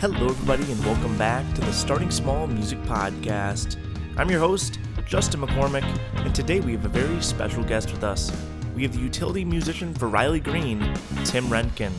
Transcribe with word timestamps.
Hello, 0.00 0.28
everybody, 0.28 0.72
and 0.72 0.82
welcome 0.82 1.14
back 1.18 1.44
to 1.52 1.60
the 1.60 1.74
Starting 1.74 2.10
Small 2.10 2.46
Music 2.46 2.80
Podcast. 2.84 3.76
I'm 4.16 4.30
your 4.30 4.40
host, 4.40 4.78
Justin 5.04 5.42
McCormick, 5.42 5.84
and 6.24 6.34
today 6.34 6.60
we 6.60 6.72
have 6.72 6.86
a 6.86 6.88
very 6.88 7.20
special 7.20 7.62
guest 7.62 7.92
with 7.92 8.02
us. 8.02 8.32
We 8.74 8.82
have 8.82 8.94
the 8.94 8.98
utility 8.98 9.44
musician 9.44 9.92
for 9.92 10.08
Riley 10.08 10.40
Green, 10.40 10.78
Tim 11.26 11.48
Rencken. 11.48 11.92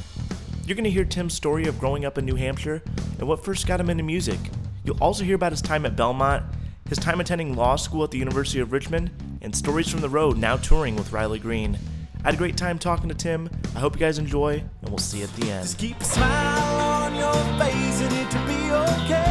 You're 0.66 0.74
going 0.74 0.86
to 0.86 0.90
hear 0.90 1.06
Tim's 1.06 1.36
story 1.36 1.68
of 1.68 1.78
growing 1.78 2.04
up 2.04 2.18
in 2.18 2.26
New 2.26 2.34
Hampshire 2.34 2.82
and 3.20 3.28
what 3.28 3.46
first 3.46 3.68
got 3.68 3.80
him 3.80 3.92
into 3.92 4.04
music. 4.04 4.40
You'll 4.84 4.98
also 4.98 5.24
hear 5.24 5.36
about 5.36 5.52
his 5.52 5.62
time 5.62 5.86
at 5.86 5.96
Belmont, 5.96 6.44
his 6.90 6.98
time 6.98 7.22
attending 7.22 7.56
law 7.56 7.76
school 7.76 8.04
at 8.04 8.10
the 8.10 8.18
University 8.18 8.62
of 8.62 8.72
Richmond, 8.72 9.12
and 9.44 9.56
stories 9.56 9.88
from 9.88 10.02
the 10.02 10.10
road 10.10 10.40
now 10.40 10.58
touring 10.58 10.96
with 10.96 11.14
Riley 11.14 11.38
Green. 11.38 11.78
I 12.24 12.30
had 12.30 12.34
a 12.34 12.38
great 12.38 12.58
time 12.58 12.80
talking 12.80 13.10
to 13.10 13.16
Tim. 13.16 13.48
I 13.76 13.80
hope 13.80 13.94
you 13.94 14.00
guys 14.00 14.18
enjoy, 14.18 14.54
and 14.54 14.90
we'll 14.90 14.98
see 14.98 15.20
you 15.20 15.26
at 15.26 15.36
the 15.36 15.52
end. 15.52 16.91
Just 17.12 17.30
keep 17.30 17.52
a 17.52 17.52
smile 17.52 17.52
on 17.52 17.56
your 17.56 17.60
face 17.60 18.02
and 18.02 18.14
it 18.14 18.30
to 18.32 18.40
be 18.48 18.72
okay. 18.72 19.26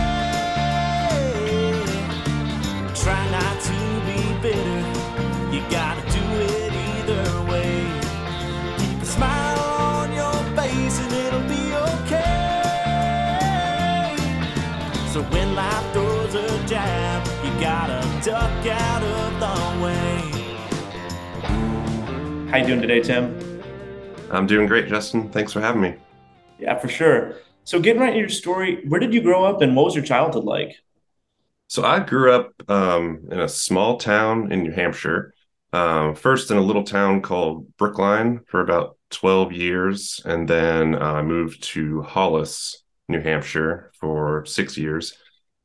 Try 2.95 3.23
not 3.31 3.61
to 3.63 3.73
be 4.07 4.21
bitter. 4.43 4.83
You 5.55 5.61
gotta 5.71 6.03
do 6.11 6.25
it 6.41 6.73
either 6.73 7.27
way. 7.51 7.73
Keep 8.79 9.03
a 9.03 9.07
smile 9.07 9.61
on 9.61 10.13
your 10.13 10.35
face 10.57 10.99
and 11.01 11.13
it'll 11.13 11.41
be 11.49 11.75
okay. 11.75 12.47
So 15.13 15.23
when 15.23 15.55
life 15.55 15.93
throws 15.93 16.35
a 16.35 16.67
jab, 16.67 17.27
you 17.45 17.51
gotta 17.61 18.01
duck 18.25 18.67
out 18.67 19.03
of 19.03 19.41
the 19.41 19.57
way. 19.85 20.31
How 22.51 22.57
you 22.59 22.67
doing 22.67 22.83
today, 22.83 23.01
Tim? 23.01 23.37
I'm 24.31 24.47
doing 24.47 24.67
great, 24.67 24.89
Justin. 24.89 25.29
Thanks 25.31 25.53
for 25.53 25.61
having 25.61 25.81
me. 25.81 25.95
Yeah, 26.59 26.79
for 26.79 26.89
sure. 26.89 27.37
So, 27.65 27.81
getting 27.81 28.01
right 28.01 28.09
into 28.09 28.21
your 28.21 28.29
story, 28.29 28.83
where 28.87 29.01
did 29.01 29.15
you 29.15 29.23
grow 29.23 29.45
up 29.45 29.63
and 29.63 29.77
what 29.77 29.85
was 29.85 29.95
your 29.95 30.05
childhood 30.05 30.45
like? 30.45 30.77
So 31.71 31.85
I 31.85 32.01
grew 32.01 32.33
up 32.33 32.51
um, 32.69 33.29
in 33.31 33.39
a 33.39 33.49
small 33.49 33.97
town 33.97 34.51
in 34.51 34.65
New 34.65 34.73
Hampshire. 34.73 35.33
Um, 35.73 36.17
first 36.17 36.51
in 36.51 36.57
a 36.57 36.61
little 36.61 36.83
town 36.83 37.23
called 37.23 37.77
Brookline 37.77 38.41
for 38.49 38.61
about 38.61 38.97
12 39.11 39.53
years, 39.53 40.21
and 40.25 40.49
then 40.49 41.01
I 41.01 41.23
moved 41.23 41.63
to 41.75 42.03
Hollis, 42.03 42.83
New 43.09 43.21
Hampshire 43.21 43.93
for 44.01 44.45
six 44.47 44.77
years. 44.77 45.17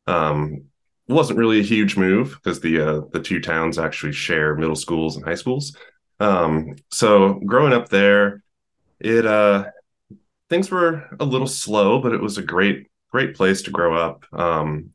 Um, 0.05 0.65
wasn't 1.07 1.39
really 1.39 1.59
a 1.59 1.63
huge 1.63 1.97
move 1.97 2.35
because 2.35 2.59
the 2.59 2.81
uh, 2.81 3.01
the 3.11 3.19
two 3.19 3.41
towns 3.41 3.79
actually 3.79 4.11
share 4.11 4.55
middle 4.55 4.75
schools 4.75 5.15
and 5.15 5.25
high 5.25 5.33
schools. 5.33 5.75
Um, 6.19 6.75
so 6.91 7.41
growing 7.47 7.73
up 7.73 7.89
there, 7.89 8.43
it 8.99 9.25
uh, 9.25 9.65
things 10.49 10.71
were 10.71 11.05
a 11.19 11.25
little 11.25 11.47
slow, 11.47 11.99
but 11.99 12.13
it 12.13 12.21
was 12.21 12.37
a 12.37 12.43
great 12.43 12.87
great 13.11 13.35
place 13.35 13.61
to 13.63 13.71
grow 13.71 13.95
up. 13.95 14.25
Um, 14.33 14.91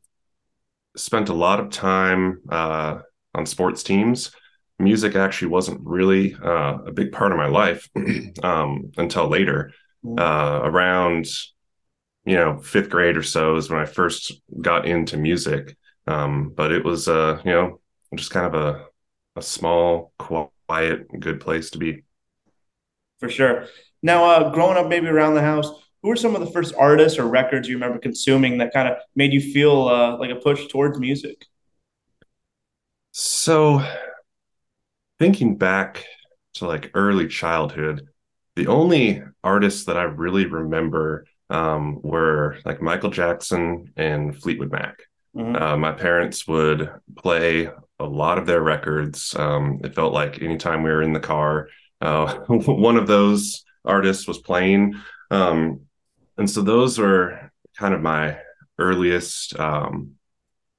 spent 0.95 1.29
a 1.29 1.33
lot 1.33 1.59
of 1.59 1.69
time 1.71 2.41
uh, 2.49 2.99
on 3.33 3.45
sports 3.45 3.83
teams. 3.83 4.31
Music 4.77 5.15
actually 5.15 5.47
wasn't 5.49 5.81
really 5.83 6.35
uh, 6.35 6.77
a 6.85 6.91
big 6.91 7.11
part 7.11 7.31
of 7.31 7.37
my 7.37 7.47
life 7.47 7.89
um, 8.43 8.91
until 8.97 9.27
later. 9.27 9.71
Uh, 10.17 10.61
around, 10.63 11.27
you 12.25 12.35
know, 12.35 12.57
fifth 12.59 12.89
grade 12.89 13.15
or 13.17 13.21
so 13.21 13.55
is 13.55 13.69
when 13.69 13.79
I 13.79 13.85
first 13.85 14.33
got 14.59 14.87
into 14.87 15.15
music. 15.15 15.77
Um, 16.07 16.51
but 16.55 16.71
it 16.71 16.83
was, 16.83 17.07
uh, 17.07 17.39
you 17.45 17.51
know, 17.51 17.79
just 18.15 18.31
kind 18.31 18.47
of 18.47 18.55
a 18.55 18.85
a 19.35 19.41
small, 19.41 20.11
quiet, 20.17 21.07
good 21.19 21.39
place 21.39 21.69
to 21.71 21.77
be. 21.77 22.03
For 23.19 23.29
sure. 23.29 23.67
Now, 24.03 24.25
uh, 24.25 24.51
growing 24.51 24.77
up 24.77 24.87
maybe 24.87 25.07
around 25.07 25.35
the 25.35 25.41
house, 25.41 25.69
who 26.01 26.09
were 26.09 26.15
some 26.15 26.35
of 26.35 26.41
the 26.41 26.51
first 26.51 26.73
artists 26.77 27.19
or 27.19 27.27
records 27.27 27.67
you 27.67 27.75
remember 27.75 27.99
consuming 27.99 28.57
that 28.57 28.73
kind 28.73 28.87
of 28.87 28.97
made 29.15 29.33
you 29.33 29.41
feel 29.41 29.87
uh, 29.87 30.17
like 30.17 30.31
a 30.31 30.35
push 30.35 30.67
towards 30.67 30.99
music? 30.99 31.45
So, 33.11 33.83
thinking 35.19 35.57
back 35.57 36.05
to 36.55 36.67
like 36.67 36.91
early 36.93 37.27
childhood, 37.27 38.07
the 38.55 38.67
only 38.67 39.21
artists 39.43 39.85
that 39.85 39.97
I 39.97 40.03
really 40.03 40.45
remember 40.45 41.25
um, 41.49 42.01
were 42.01 42.57
like 42.65 42.81
Michael 42.81 43.09
Jackson 43.09 43.93
and 43.95 44.35
Fleetwood 44.41 44.71
Mac. 44.71 44.97
Mhm. 45.35 45.61
Uh, 45.61 45.77
my 45.77 45.91
parents 45.91 46.47
would 46.47 46.89
play 47.17 47.69
a 47.99 48.05
lot 48.05 48.37
of 48.37 48.45
their 48.45 48.61
records. 48.61 49.35
Um, 49.35 49.79
it 49.83 49.95
felt 49.95 50.13
like 50.13 50.41
anytime 50.41 50.83
we 50.83 50.89
were 50.89 51.03
in 51.03 51.13
the 51.13 51.19
car, 51.19 51.67
uh, 52.01 52.35
one 52.47 52.97
of 52.97 53.07
those 53.07 53.63
artists 53.85 54.27
was 54.27 54.39
playing. 54.39 54.95
Um, 55.29 55.81
and 56.37 56.49
so 56.49 56.61
those 56.61 56.97
were 56.97 57.51
kind 57.77 57.93
of 57.93 58.01
my 58.01 58.37
earliest 58.77 59.57
um, 59.59 60.11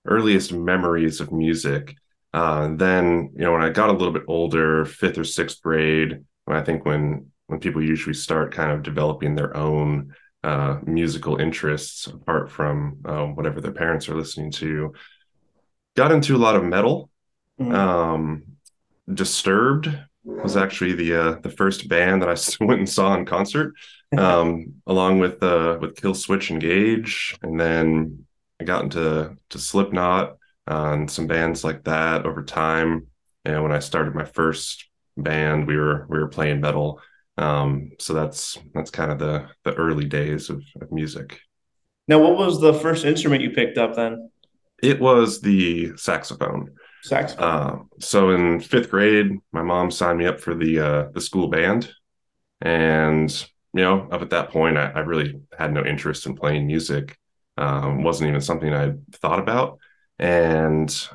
earliest 0.06 0.52
memories 0.52 1.20
of 1.20 1.32
music. 1.32 1.94
Uh, 2.34 2.74
then, 2.76 3.30
you 3.34 3.42
know, 3.42 3.52
when 3.52 3.62
I 3.62 3.68
got 3.68 3.90
a 3.90 3.92
little 3.92 4.12
bit 4.12 4.24
older, 4.26 4.84
fifth 4.84 5.18
or 5.18 5.24
sixth 5.24 5.62
grade, 5.62 6.24
when 6.44 6.56
I 6.56 6.62
think 6.62 6.84
when 6.84 7.30
when 7.46 7.60
people 7.60 7.82
usually 7.82 8.14
start 8.14 8.54
kind 8.54 8.72
of 8.72 8.82
developing 8.82 9.34
their 9.34 9.56
own 9.56 10.14
uh, 10.42 10.78
musical 10.84 11.36
interests 11.36 12.06
apart 12.06 12.50
from 12.50 12.98
uh, 13.04 13.26
whatever 13.26 13.60
their 13.60 13.72
parents 13.72 14.08
are 14.08 14.16
listening 14.16 14.50
to, 14.52 14.92
got 15.94 16.12
into 16.12 16.34
a 16.34 16.38
lot 16.38 16.56
of 16.56 16.64
metal. 16.64 17.10
Mhm. 17.60 17.74
Um, 17.74 18.42
Disturbed 19.12 19.88
was 20.24 20.56
actually 20.56 20.92
the 20.92 21.14
uh, 21.14 21.40
the 21.40 21.50
first 21.50 21.88
band 21.88 22.22
that 22.22 22.28
I 22.28 22.36
went 22.64 22.80
and 22.80 22.88
saw 22.88 23.14
in 23.14 23.26
concert, 23.26 23.74
um, 24.16 24.74
along 24.86 25.18
with 25.18 25.42
uh, 25.42 25.78
with 25.80 25.96
Killswitch 25.96 26.50
Engage, 26.50 27.36
and 27.42 27.58
then 27.58 28.26
I 28.60 28.64
got 28.64 28.84
into 28.84 29.36
to 29.50 29.58
Slipknot 29.58 30.36
uh, 30.70 30.90
and 30.92 31.10
some 31.10 31.26
bands 31.26 31.64
like 31.64 31.84
that 31.84 32.26
over 32.26 32.42
time. 32.42 33.06
And 33.44 33.62
when 33.62 33.72
I 33.72 33.80
started 33.80 34.14
my 34.14 34.24
first 34.24 34.88
band, 35.16 35.66
we 35.66 35.76
were 35.76 36.06
we 36.08 36.18
were 36.18 36.28
playing 36.28 36.60
metal. 36.60 37.00
Um, 37.38 37.92
so 37.98 38.12
that's 38.12 38.58
that's 38.74 38.90
kind 38.90 39.10
of 39.10 39.18
the 39.18 39.48
the 39.64 39.74
early 39.74 40.04
days 40.04 40.50
of, 40.50 40.62
of 40.80 40.92
music. 40.92 41.40
Now, 42.08 42.18
what 42.18 42.36
was 42.36 42.60
the 42.60 42.74
first 42.74 43.04
instrument 43.04 43.42
you 43.42 43.50
picked 43.50 43.78
up 43.78 43.94
then? 43.94 44.30
It 44.82 45.00
was 45.00 45.40
the 45.40 45.96
saxophone. 45.96 46.74
Saxophone. 47.02 47.44
Uh, 47.44 47.78
so 47.98 48.30
in 48.30 48.60
fifth 48.60 48.90
grade, 48.90 49.38
my 49.52 49.62
mom 49.62 49.90
signed 49.90 50.18
me 50.18 50.26
up 50.26 50.40
for 50.40 50.54
the 50.54 50.78
uh, 50.78 51.08
the 51.12 51.20
school 51.20 51.48
band, 51.48 51.90
and 52.60 53.30
you 53.74 53.82
know, 53.82 54.08
up 54.10 54.22
at 54.22 54.30
that 54.30 54.50
point, 54.50 54.76
I, 54.78 54.90
I 54.90 55.00
really 55.00 55.40
had 55.58 55.72
no 55.72 55.84
interest 55.84 56.26
in 56.26 56.36
playing 56.36 56.66
music. 56.66 57.16
Um, 57.56 58.02
wasn't 58.02 58.28
even 58.28 58.40
something 58.40 58.72
I 58.72 58.92
thought 59.16 59.40
about, 59.40 59.78
and 60.18 61.08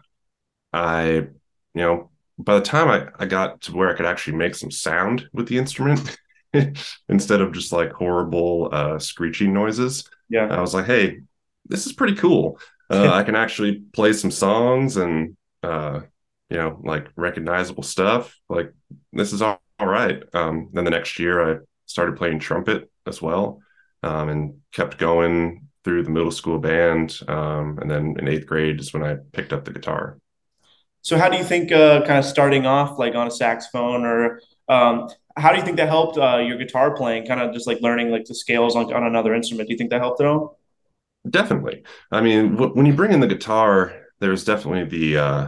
I, 0.73 1.05
you 1.07 1.29
know, 1.75 2.09
by 2.37 2.55
the 2.55 2.65
time 2.65 2.89
I, 2.89 3.23
I 3.23 3.25
got 3.25 3.61
to 3.61 3.75
where 3.75 3.89
I 3.89 3.95
could 3.95 4.05
actually 4.05 4.37
make 4.37 4.55
some 4.55 4.71
sound 4.71 5.29
with 5.31 5.47
the 5.47 5.57
instrument 5.57 6.17
instead 7.09 7.41
of 7.41 7.53
just 7.53 7.71
like 7.71 7.93
horrible 7.93 8.69
uh, 8.71 8.99
screeching 8.99 9.53
noises, 9.53 10.09
yeah. 10.29 10.47
I 10.47 10.59
was 10.59 10.73
like, 10.73 10.85
hey, 10.85 11.21
this 11.65 11.85
is 11.85 11.93
pretty 11.93 12.15
cool. 12.15 12.59
Uh, 12.89 13.11
I 13.11 13.23
can 13.23 13.35
actually 13.35 13.83
play 13.93 14.13
some 14.13 14.31
songs 14.31 14.97
and, 14.97 15.36
uh, 15.63 16.01
you 16.49 16.57
know, 16.57 16.79
like 16.83 17.07
recognizable 17.15 17.83
stuff. 17.83 18.35
Like, 18.49 18.73
this 19.13 19.33
is 19.33 19.41
all, 19.41 19.61
all 19.79 19.87
right. 19.87 20.23
Um, 20.33 20.69
then 20.73 20.85
the 20.85 20.91
next 20.91 21.19
year, 21.19 21.55
I 21.55 21.59
started 21.85 22.17
playing 22.17 22.39
trumpet 22.39 22.89
as 23.05 23.21
well 23.21 23.61
um, 24.03 24.29
and 24.29 24.57
kept 24.71 24.97
going 24.97 25.67
through 25.83 26.03
the 26.03 26.09
middle 26.09 26.31
school 26.31 26.59
band. 26.59 27.19
Um, 27.27 27.79
and 27.79 27.89
then 27.89 28.15
in 28.17 28.27
eighth 28.27 28.45
grade 28.45 28.79
is 28.79 28.93
when 28.93 29.03
I 29.03 29.17
picked 29.31 29.53
up 29.53 29.65
the 29.65 29.73
guitar. 29.73 30.17
So, 31.01 31.17
how 31.17 31.29
do 31.29 31.37
you 31.37 31.43
think 31.43 31.71
uh, 31.71 32.01
kind 32.05 32.19
of 32.19 32.25
starting 32.25 32.65
off 32.65 32.99
like 32.99 33.15
on 33.15 33.27
a 33.27 33.31
saxophone 33.31 34.03
or 34.03 34.41
um, 34.67 35.09
how 35.37 35.51
do 35.51 35.57
you 35.57 35.63
think 35.63 35.77
that 35.77 35.87
helped 35.87 36.17
uh, 36.17 36.37
your 36.37 36.57
guitar 36.57 36.95
playing? 36.95 37.25
Kind 37.25 37.39
of 37.39 37.53
just 37.53 37.67
like 37.67 37.79
learning 37.81 38.09
like 38.09 38.25
the 38.25 38.35
scales 38.35 38.75
on, 38.75 38.91
on 38.93 39.03
another 39.03 39.33
instrument. 39.33 39.69
Do 39.69 39.73
you 39.73 39.77
think 39.77 39.91
that 39.91 40.01
helped 40.01 40.19
at 40.19 40.27
all? 40.27 40.59
Definitely. 41.29 41.83
I 42.11 42.21
mean, 42.21 42.55
w- 42.55 42.73
when 42.73 42.85
you 42.85 42.93
bring 42.93 43.11
in 43.11 43.19
the 43.19 43.27
guitar, 43.27 43.93
there's 44.19 44.43
definitely 44.43 44.85
the 44.85 45.17
uh, 45.17 45.47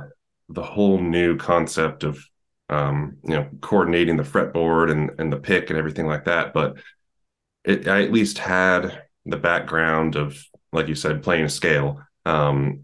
the 0.50 0.63
whole 0.63 1.00
new 1.00 1.38
concept 1.38 2.04
of 2.04 2.24
um, 2.69 3.18
you 3.24 3.36
know 3.36 3.48
coordinating 3.62 4.18
the 4.18 4.24
fretboard 4.24 4.92
and 4.92 5.12
and 5.19 5.31
the 5.31 5.38
pick 5.38 5.69
and 5.69 5.80
everything 5.80 6.06
like 6.07 6.25
that. 6.25 6.54
But 6.54 6.77
it, 7.63 7.88
I 7.88 8.04
at 8.04 8.12
least 8.12 8.38
had 8.38 9.04
the 9.25 9.38
background 9.38 10.16
of, 10.16 10.38
like 10.71 10.88
you 10.88 10.95
said, 10.95 11.24
playing 11.24 11.45
a 11.45 11.50
scale, 11.50 12.01
um, 12.25 12.81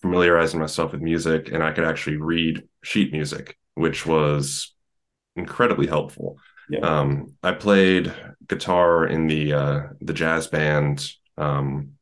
familiarizing 0.00 0.60
myself 0.60 0.92
with 0.92 1.00
music, 1.00 1.50
and 1.52 1.62
I 1.62 1.72
could 1.72 1.84
actually 1.84 2.16
read 2.16 2.62
sheet 2.82 3.12
music, 3.12 3.58
which 3.74 4.06
was 4.06 4.74
incredibly 5.36 5.86
helpful. 5.86 6.38
Yeah. 6.68 6.80
Um, 6.80 7.34
I 7.42 7.52
played 7.52 8.12
guitar 8.48 9.06
in 9.06 9.26
the 9.26 9.52
uh, 9.52 9.80
the 10.00 10.12
jazz 10.12 10.46
band 10.46 11.08
um, 11.36 11.92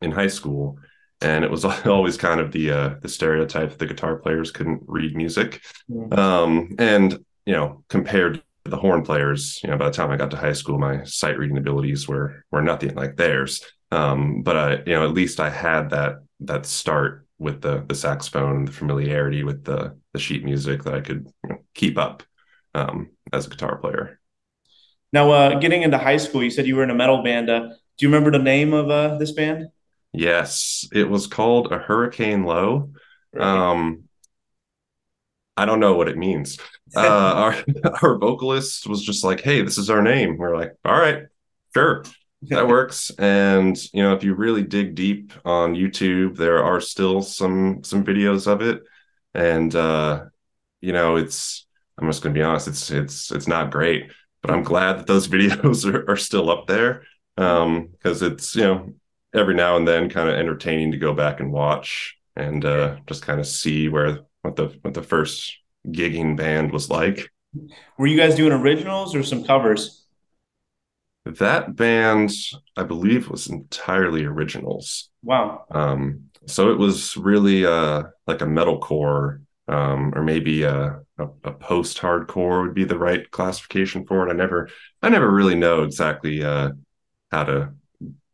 in 0.00 0.10
high 0.10 0.28
school, 0.28 0.78
and 1.22 1.44
it 1.44 1.50
was 1.50 1.64
always 1.86 2.16
kind 2.16 2.40
of 2.40 2.52
the 2.52 2.70
uh, 2.70 2.94
the 3.00 3.08
stereotype 3.08 3.70
that 3.70 3.78
the 3.78 3.86
guitar 3.86 4.16
players 4.16 4.50
couldn't 4.50 4.82
read 4.86 5.16
music. 5.16 5.62
Mhm. 5.90 6.16
Um, 6.16 6.74
and 6.78 7.24
you 7.46 7.54
know, 7.54 7.84
compared 7.88 8.42
to 8.64 8.70
the 8.70 8.76
horn 8.76 9.02
players, 9.02 9.60
you 9.62 9.70
know, 9.70 9.76
by 9.76 9.86
the 9.86 9.92
time 9.92 10.10
I 10.10 10.16
got 10.16 10.30
to 10.32 10.36
high 10.36 10.52
school, 10.52 10.78
my 10.78 11.04
sight 11.04 11.38
reading 11.38 11.58
abilities 11.58 12.06
were 12.08 12.44
were 12.50 12.62
nothing 12.62 12.94
like 12.94 13.16
theirs. 13.16 13.64
Um, 13.90 14.42
but 14.42 14.56
I, 14.56 14.70
you 14.86 14.94
know, 14.94 15.04
at 15.04 15.14
least 15.14 15.40
I 15.40 15.50
had 15.50 15.90
that 15.90 16.16
that 16.40 16.66
start 16.66 17.26
with 17.38 17.60
the 17.60 17.84
the 17.86 17.94
saxophone, 17.94 18.64
the 18.64 18.72
familiarity 18.72 19.44
with 19.44 19.64
the 19.64 19.96
the 20.12 20.20
sheet 20.20 20.44
music 20.44 20.84
that 20.84 20.94
I 20.94 21.00
could 21.00 21.28
you 21.44 21.50
know, 21.50 21.58
keep 21.74 21.98
up 21.98 22.22
um, 22.74 23.10
as 23.32 23.46
a 23.46 23.50
guitar 23.50 23.76
player. 23.76 24.20
Now, 25.12 25.30
uh, 25.30 25.58
getting 25.58 25.82
into 25.82 25.98
high 25.98 26.16
school, 26.16 26.42
you 26.42 26.50
said 26.50 26.66
you 26.66 26.76
were 26.76 26.84
in 26.84 26.90
a 26.90 26.94
metal 26.94 27.22
band. 27.22 27.50
Uh, 27.50 27.68
do 27.98 28.06
you 28.06 28.08
remember 28.08 28.30
the 28.30 28.42
name 28.42 28.72
of 28.72 28.90
uh, 28.90 29.18
this 29.18 29.32
band? 29.32 29.66
Yes, 30.12 30.86
it 30.92 31.08
was 31.08 31.26
called 31.26 31.72
a 31.72 31.78
Hurricane 31.78 32.44
Low. 32.44 32.90
Right. 33.32 33.70
Um, 33.70 34.08
I 35.56 35.64
don't 35.66 35.80
know 35.80 35.94
what 35.94 36.08
it 36.08 36.16
means. 36.18 36.58
Uh, 36.94 37.00
our 37.00 37.56
our 38.02 38.18
vocalist 38.18 38.86
was 38.86 39.02
just 39.02 39.24
like, 39.24 39.40
"Hey, 39.40 39.62
this 39.62 39.78
is 39.78 39.88
our 39.88 40.02
name." 40.02 40.36
We're 40.36 40.54
like, 40.54 40.72
"All 40.84 40.92
right, 40.94 41.22
sure, 41.74 42.04
that 42.50 42.68
works." 42.68 43.10
And 43.18 43.74
you 43.94 44.02
know, 44.02 44.12
if 44.14 44.22
you 44.22 44.34
really 44.34 44.62
dig 44.62 44.94
deep 44.94 45.32
on 45.46 45.74
YouTube, 45.74 46.36
there 46.36 46.62
are 46.62 46.82
still 46.82 47.22
some 47.22 47.82
some 47.82 48.04
videos 48.04 48.46
of 48.46 48.60
it, 48.60 48.82
and 49.32 49.74
uh, 49.74 50.24
you 50.82 50.92
know, 50.92 51.16
it's. 51.16 51.66
I'm 51.98 52.08
just 52.10 52.22
gonna 52.22 52.34
be 52.34 52.42
honest. 52.42 52.68
It's 52.68 52.90
it's 52.90 53.32
it's 53.32 53.48
not 53.48 53.70
great, 53.70 54.12
but 54.42 54.50
I'm 54.50 54.64
glad 54.64 54.98
that 54.98 55.06
those 55.06 55.28
videos 55.34 55.90
are, 55.90 56.10
are 56.10 56.16
still 56.18 56.50
up 56.50 56.66
there 56.66 57.04
Um, 57.38 57.88
because 57.92 58.22
um, 58.22 58.32
it's 58.32 58.54
you 58.54 58.64
know 58.64 58.94
every 59.34 59.54
now 59.54 59.76
and 59.76 59.86
then 59.86 60.10
kind 60.10 60.28
of 60.28 60.34
entertaining 60.34 60.92
to 60.92 60.98
go 60.98 61.14
back 61.14 61.40
and 61.40 61.52
watch 61.52 62.16
and 62.36 62.64
uh, 62.64 62.96
just 63.06 63.22
kind 63.22 63.40
of 63.40 63.46
see 63.46 63.88
where 63.88 64.20
what 64.42 64.56
the 64.56 64.76
what 64.82 64.94
the 64.94 65.02
first 65.02 65.58
gigging 65.86 66.36
band 66.36 66.72
was 66.72 66.90
like. 66.90 67.30
Were 67.98 68.06
you 68.06 68.16
guys 68.16 68.34
doing 68.34 68.52
originals 68.52 69.14
or 69.14 69.22
some 69.22 69.44
covers? 69.44 70.06
That 71.24 71.76
band, 71.76 72.32
I 72.76 72.82
believe, 72.82 73.28
was 73.28 73.48
entirely 73.48 74.24
originals. 74.24 75.10
Wow. 75.22 75.66
Um, 75.70 76.30
so 76.46 76.72
it 76.72 76.78
was 76.78 77.16
really 77.16 77.64
uh, 77.64 78.04
like 78.26 78.40
a 78.40 78.46
metalcore, 78.46 79.42
um, 79.68 80.12
or 80.16 80.24
maybe 80.24 80.64
a, 80.64 81.00
a, 81.18 81.24
a 81.44 81.52
post-hardcore 81.52 82.62
would 82.62 82.74
be 82.74 82.84
the 82.84 82.98
right 82.98 83.30
classification 83.30 84.04
for 84.04 84.26
it. 84.26 84.32
I 84.32 84.34
never, 84.34 84.68
I 85.00 85.10
never 85.10 85.30
really 85.30 85.54
know 85.54 85.84
exactly 85.84 86.42
uh, 86.42 86.70
how 87.30 87.44
to 87.44 87.74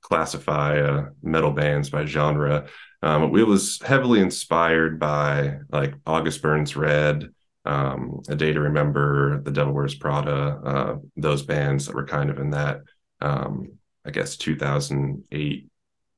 classify 0.08 0.80
uh, 0.80 1.08
metal 1.22 1.50
bands 1.50 1.90
by 1.90 2.06
genre. 2.06 2.66
Um, 3.02 3.36
it 3.36 3.46
was 3.46 3.80
heavily 3.82 4.20
inspired 4.20 4.98
by 4.98 5.58
like 5.70 5.94
August 6.06 6.40
Burns 6.40 6.74
Red, 6.74 7.28
um, 7.64 8.22
A 8.28 8.34
Day 8.34 8.52
to 8.52 8.60
Remember, 8.60 9.40
The 9.42 9.50
Devil 9.50 9.74
Wears 9.74 9.94
Prada, 9.94 10.60
uh, 10.64 10.96
those 11.16 11.42
bands 11.42 11.86
that 11.86 11.94
were 11.94 12.06
kind 12.06 12.30
of 12.30 12.38
in 12.38 12.50
that, 12.50 12.80
um, 13.20 13.72
I 14.04 14.10
guess, 14.10 14.36
2008, 14.38 15.68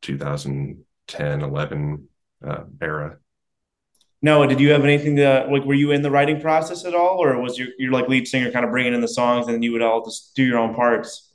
2010, 0.02 1.40
11 1.42 2.08
uh, 2.46 2.62
era. 2.80 3.18
No, 4.22 4.46
did 4.46 4.60
you 4.60 4.70
have 4.70 4.84
anything 4.84 5.16
to 5.16 5.48
like? 5.50 5.64
Were 5.64 5.74
you 5.74 5.92
in 5.92 6.02
the 6.02 6.10
writing 6.10 6.42
process 6.42 6.84
at 6.84 6.94
all, 6.94 7.24
or 7.24 7.40
was 7.40 7.58
your 7.58 7.68
your 7.78 7.90
like 7.90 8.06
lead 8.06 8.28
singer 8.28 8.50
kind 8.50 8.66
of 8.66 8.70
bringing 8.70 8.92
in 8.92 9.00
the 9.00 9.08
songs 9.08 9.46
and 9.46 9.54
then 9.54 9.62
you 9.62 9.72
would 9.72 9.80
all 9.80 10.04
just 10.04 10.36
do 10.36 10.44
your 10.44 10.58
own 10.58 10.74
parts? 10.74 11.32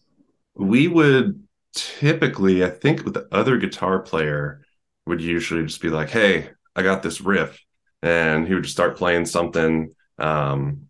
We 0.54 0.88
would 0.88 1.45
typically, 1.76 2.64
I 2.64 2.70
think, 2.70 3.04
with 3.06 3.14
the 3.14 3.28
other 3.32 3.58
guitar 3.58 4.00
player, 4.00 4.62
would 5.06 5.22
usually 5.22 5.64
just 5.66 5.82
be 5.82 5.90
like, 5.90 6.10
"Hey, 6.10 6.50
I 6.76 6.82
got 6.84 7.04
this 7.04 7.22
riff," 7.22 7.60
and 8.02 8.48
he 8.48 8.54
would 8.54 8.64
just 8.64 8.76
start 8.76 8.98
playing 8.98 9.26
something, 9.26 9.94
um, 10.20 10.90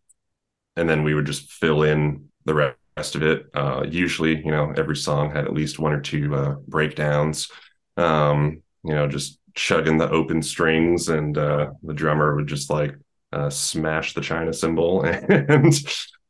and 0.76 0.90
then 0.90 1.04
we 1.04 1.14
would 1.14 1.26
just 1.26 1.52
fill 1.52 1.84
in 1.84 2.30
the 2.46 2.54
rest 2.54 3.16
of 3.16 3.24
it. 3.24 3.48
Uh, 3.54 3.86
usually, 3.90 4.38
you 4.38 4.52
know, 4.52 4.74
every 4.78 4.96
song 4.96 5.32
had 5.32 5.46
at 5.46 5.54
least 5.54 5.80
one 5.80 5.94
or 5.94 6.02
two 6.02 6.34
uh, 6.36 6.56
breakdowns. 6.68 7.50
Um, 7.98 8.64
you 8.84 8.94
know, 8.94 9.08
just 9.08 9.40
chugging 9.56 9.98
the 9.98 10.10
open 10.10 10.42
strings, 10.42 11.10
and 11.10 11.38
uh, 11.38 11.72
the 11.84 11.94
drummer 11.94 12.36
would 12.36 12.48
just 12.48 12.70
like 12.70 12.96
uh, 13.32 13.50
smash 13.50 14.14
the 14.14 14.22
china 14.22 14.54
cymbal, 14.54 15.04
and 15.04 15.74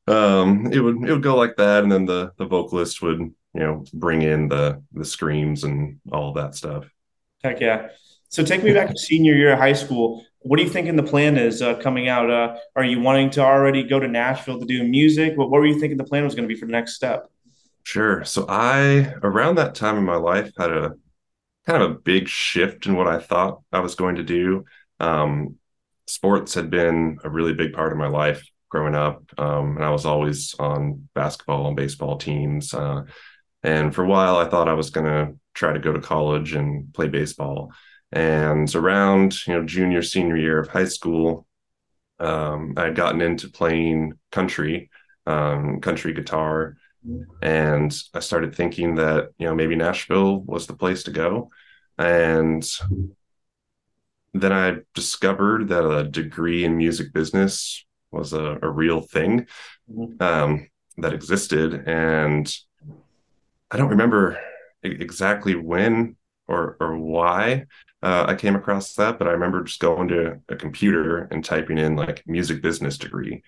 um, 0.08 0.72
it 0.72 0.80
would 0.80 0.98
it 1.08 1.12
would 1.12 1.24
go 1.24 1.36
like 1.36 1.56
that, 1.58 1.84
and 1.84 1.92
then 1.92 2.06
the 2.06 2.32
the 2.38 2.46
vocalist 2.46 3.02
would 3.02 3.34
you 3.56 3.62
know 3.62 3.86
bring 3.94 4.22
in 4.22 4.50
the 4.50 4.84
the 4.94 5.06
screams 5.06 5.64
and 5.64 6.00
all 6.12 6.34
that 6.34 6.56
stuff. 6.56 6.86
Heck 7.44 7.60
yeah! 7.62 7.90
So 8.30 8.44
take 8.44 8.64
me 8.64 8.74
back 8.74 8.90
to 8.90 8.98
senior 8.98 9.34
year 9.34 9.54
of 9.54 9.60
high 9.60 9.74
school. 9.74 10.24
What 10.40 10.58
do 10.58 10.64
you 10.64 10.70
thinking 10.70 10.96
the 10.96 11.04
plan 11.04 11.38
is 11.38 11.62
uh, 11.62 11.76
coming 11.76 12.08
out? 12.08 12.30
Uh, 12.30 12.58
are 12.76 12.84
you 12.84 13.00
wanting 13.00 13.32
to 13.32 13.42
already 13.42 13.84
go 13.84 14.00
to 14.00 14.08
Nashville 14.08 14.60
to 14.60 14.66
do 14.66 14.84
music? 14.84 15.38
What, 15.38 15.50
what 15.50 15.60
were 15.60 15.66
you 15.66 15.80
thinking 15.80 15.98
the 15.98 16.04
plan 16.04 16.24
was 16.24 16.36
going 16.36 16.48
to 16.48 16.54
be 16.54 16.60
for 16.60 16.68
the 16.68 16.72
next 16.72 16.94
step? 16.94 17.28
Sure. 17.84 18.24
So 18.26 18.46
I, 18.50 19.14
around 19.24 19.56
that 19.56 19.74
time 19.74 19.98
in 19.98 20.04
my 20.04 20.18
life, 20.18 20.52
had 20.58 20.72
a 20.72 20.94
kind 21.66 21.82
of 21.82 21.92
a 21.92 21.96
big 21.96 22.28
shift 22.28 22.86
in 22.86 22.96
what 22.96 23.08
I 23.08 23.20
thought 23.20 23.62
I 23.72 23.80
was 23.80 23.96
going 23.96 24.16
to 24.16 24.24
do. 24.24 24.66
Um, 25.00 25.56
sports 26.08 26.54
had 26.54 26.70
been 26.70 27.18
a 27.24 27.30
really 27.30 27.54
big 27.54 27.74
part 27.74 27.92
of 27.92 27.98
my 27.98 28.08
life 28.08 28.44
growing 28.70 28.96
up, 28.96 29.24
um, 29.38 29.78
and 29.78 29.86
I 29.86 29.92
was 29.92 30.06
always 30.06 30.56
on 30.60 31.08
basketball 31.14 31.68
and 31.68 31.76
baseball 31.76 32.18
teams. 32.18 32.74
Uh, 32.74 33.04
and 33.66 33.96
for 33.96 34.04
a 34.04 34.08
while, 34.08 34.38
I 34.38 34.48
thought 34.48 34.70
I 34.70 34.74
was 34.74 34.92
going 34.92 35.08
to 35.08 35.34
try 35.56 35.74
to 35.74 35.80
go 35.80 35.92
to 35.92 36.00
college 36.00 36.54
and 36.54 36.94
play 36.94 37.08
baseball. 37.08 37.72
And 38.12 38.74
around 38.76 39.36
you 39.48 39.54
know 39.54 39.66
junior 39.66 40.04
senior 40.04 40.38
year 40.38 40.60
of 40.60 40.68
high 40.68 40.86
school, 40.86 41.48
um, 42.20 42.76
I 42.78 42.86
had 42.86 42.96
gotten 42.96 43.22
into 43.22 43.50
playing 43.50 44.14
country, 44.32 44.92
um, 45.26 45.82
country 45.82 46.14
guitar, 46.14 46.78
and 47.42 47.96
I 48.14 48.20
started 48.20 48.56
thinking 48.56 48.96
that 48.96 49.30
you 49.40 49.48
know 49.48 49.56
maybe 49.56 49.76
Nashville 49.76 50.42
was 50.42 50.68
the 50.68 50.76
place 50.76 51.04
to 51.04 51.12
go. 51.12 51.50
And 51.98 52.64
then 54.36 54.52
I 54.52 54.78
discovered 54.94 55.70
that 55.70 55.90
a 55.90 56.04
degree 56.04 56.66
in 56.66 56.78
music 56.78 57.14
business 57.14 57.84
was 58.12 58.34
a, 58.34 58.60
a 58.62 58.70
real 58.70 59.02
thing 59.02 59.48
mm-hmm. 59.92 60.22
um, 60.22 60.68
that 60.98 61.14
existed, 61.14 61.88
and 61.88 62.54
I 63.76 63.78
don't 63.78 63.90
remember 63.90 64.40
exactly 64.84 65.54
when 65.54 66.16
or 66.48 66.78
or 66.80 66.98
why 66.98 67.66
uh, 68.02 68.24
I 68.26 68.36
came 68.36 68.56
across 68.56 68.94
that, 68.94 69.20
but 69.20 69.28
I 69.28 69.32
remember 69.32 69.66
just 69.66 69.82
going 69.82 70.08
to 70.08 70.40
a 70.48 70.56
computer 70.56 71.28
and 71.30 71.44
typing 71.44 71.78
in 71.78 71.98
like 71.98 72.24
music 72.26 72.62
business 72.62 72.98
degree, 72.98 73.44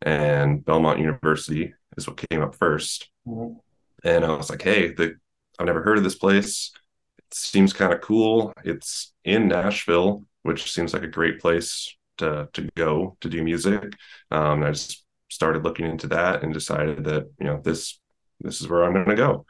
and 0.00 0.64
Belmont 0.64 0.98
University 0.98 1.74
is 1.98 2.08
what 2.08 2.24
came 2.30 2.40
up 2.40 2.56
1st 2.56 3.04
mm-hmm. 3.28 3.58
And 4.02 4.24
I 4.24 4.34
was 4.34 4.48
like, 4.48 4.62
hey, 4.62 4.94
the, 4.94 5.16
I've 5.58 5.66
never 5.66 5.82
heard 5.82 5.98
of 5.98 6.04
this 6.04 6.14
place. 6.14 6.72
It 7.18 7.34
seems 7.34 7.74
kind 7.74 7.92
of 7.92 8.00
cool. 8.00 8.54
It's 8.64 9.12
in 9.26 9.48
Nashville, 9.48 10.24
which 10.42 10.72
seems 10.72 10.94
like 10.94 11.02
a 11.02 11.18
great 11.18 11.38
place 11.38 11.94
to 12.16 12.48
to 12.54 12.66
go 12.76 13.18
to 13.20 13.28
do 13.28 13.44
music. 13.44 13.92
Um, 14.30 14.62
I 14.62 14.70
just 14.70 15.04
started 15.28 15.64
looking 15.64 15.84
into 15.84 16.06
that 16.06 16.42
and 16.42 16.54
decided 16.54 17.04
that 17.04 17.30
you 17.38 17.44
know 17.44 17.60
this 17.62 18.00
this 18.40 18.62
is 18.62 18.68
where 18.68 18.82
I'm 18.82 18.94
going 18.94 19.04
to 19.04 19.14
go. 19.14 19.44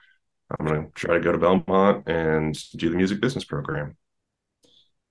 I'm 0.50 0.66
going 0.66 0.86
to 0.86 0.92
try 0.92 1.14
to 1.14 1.20
go 1.20 1.32
to 1.32 1.38
Belmont 1.38 2.08
and 2.08 2.56
do 2.76 2.90
the 2.90 2.96
music 2.96 3.20
business 3.20 3.44
program. 3.44 3.96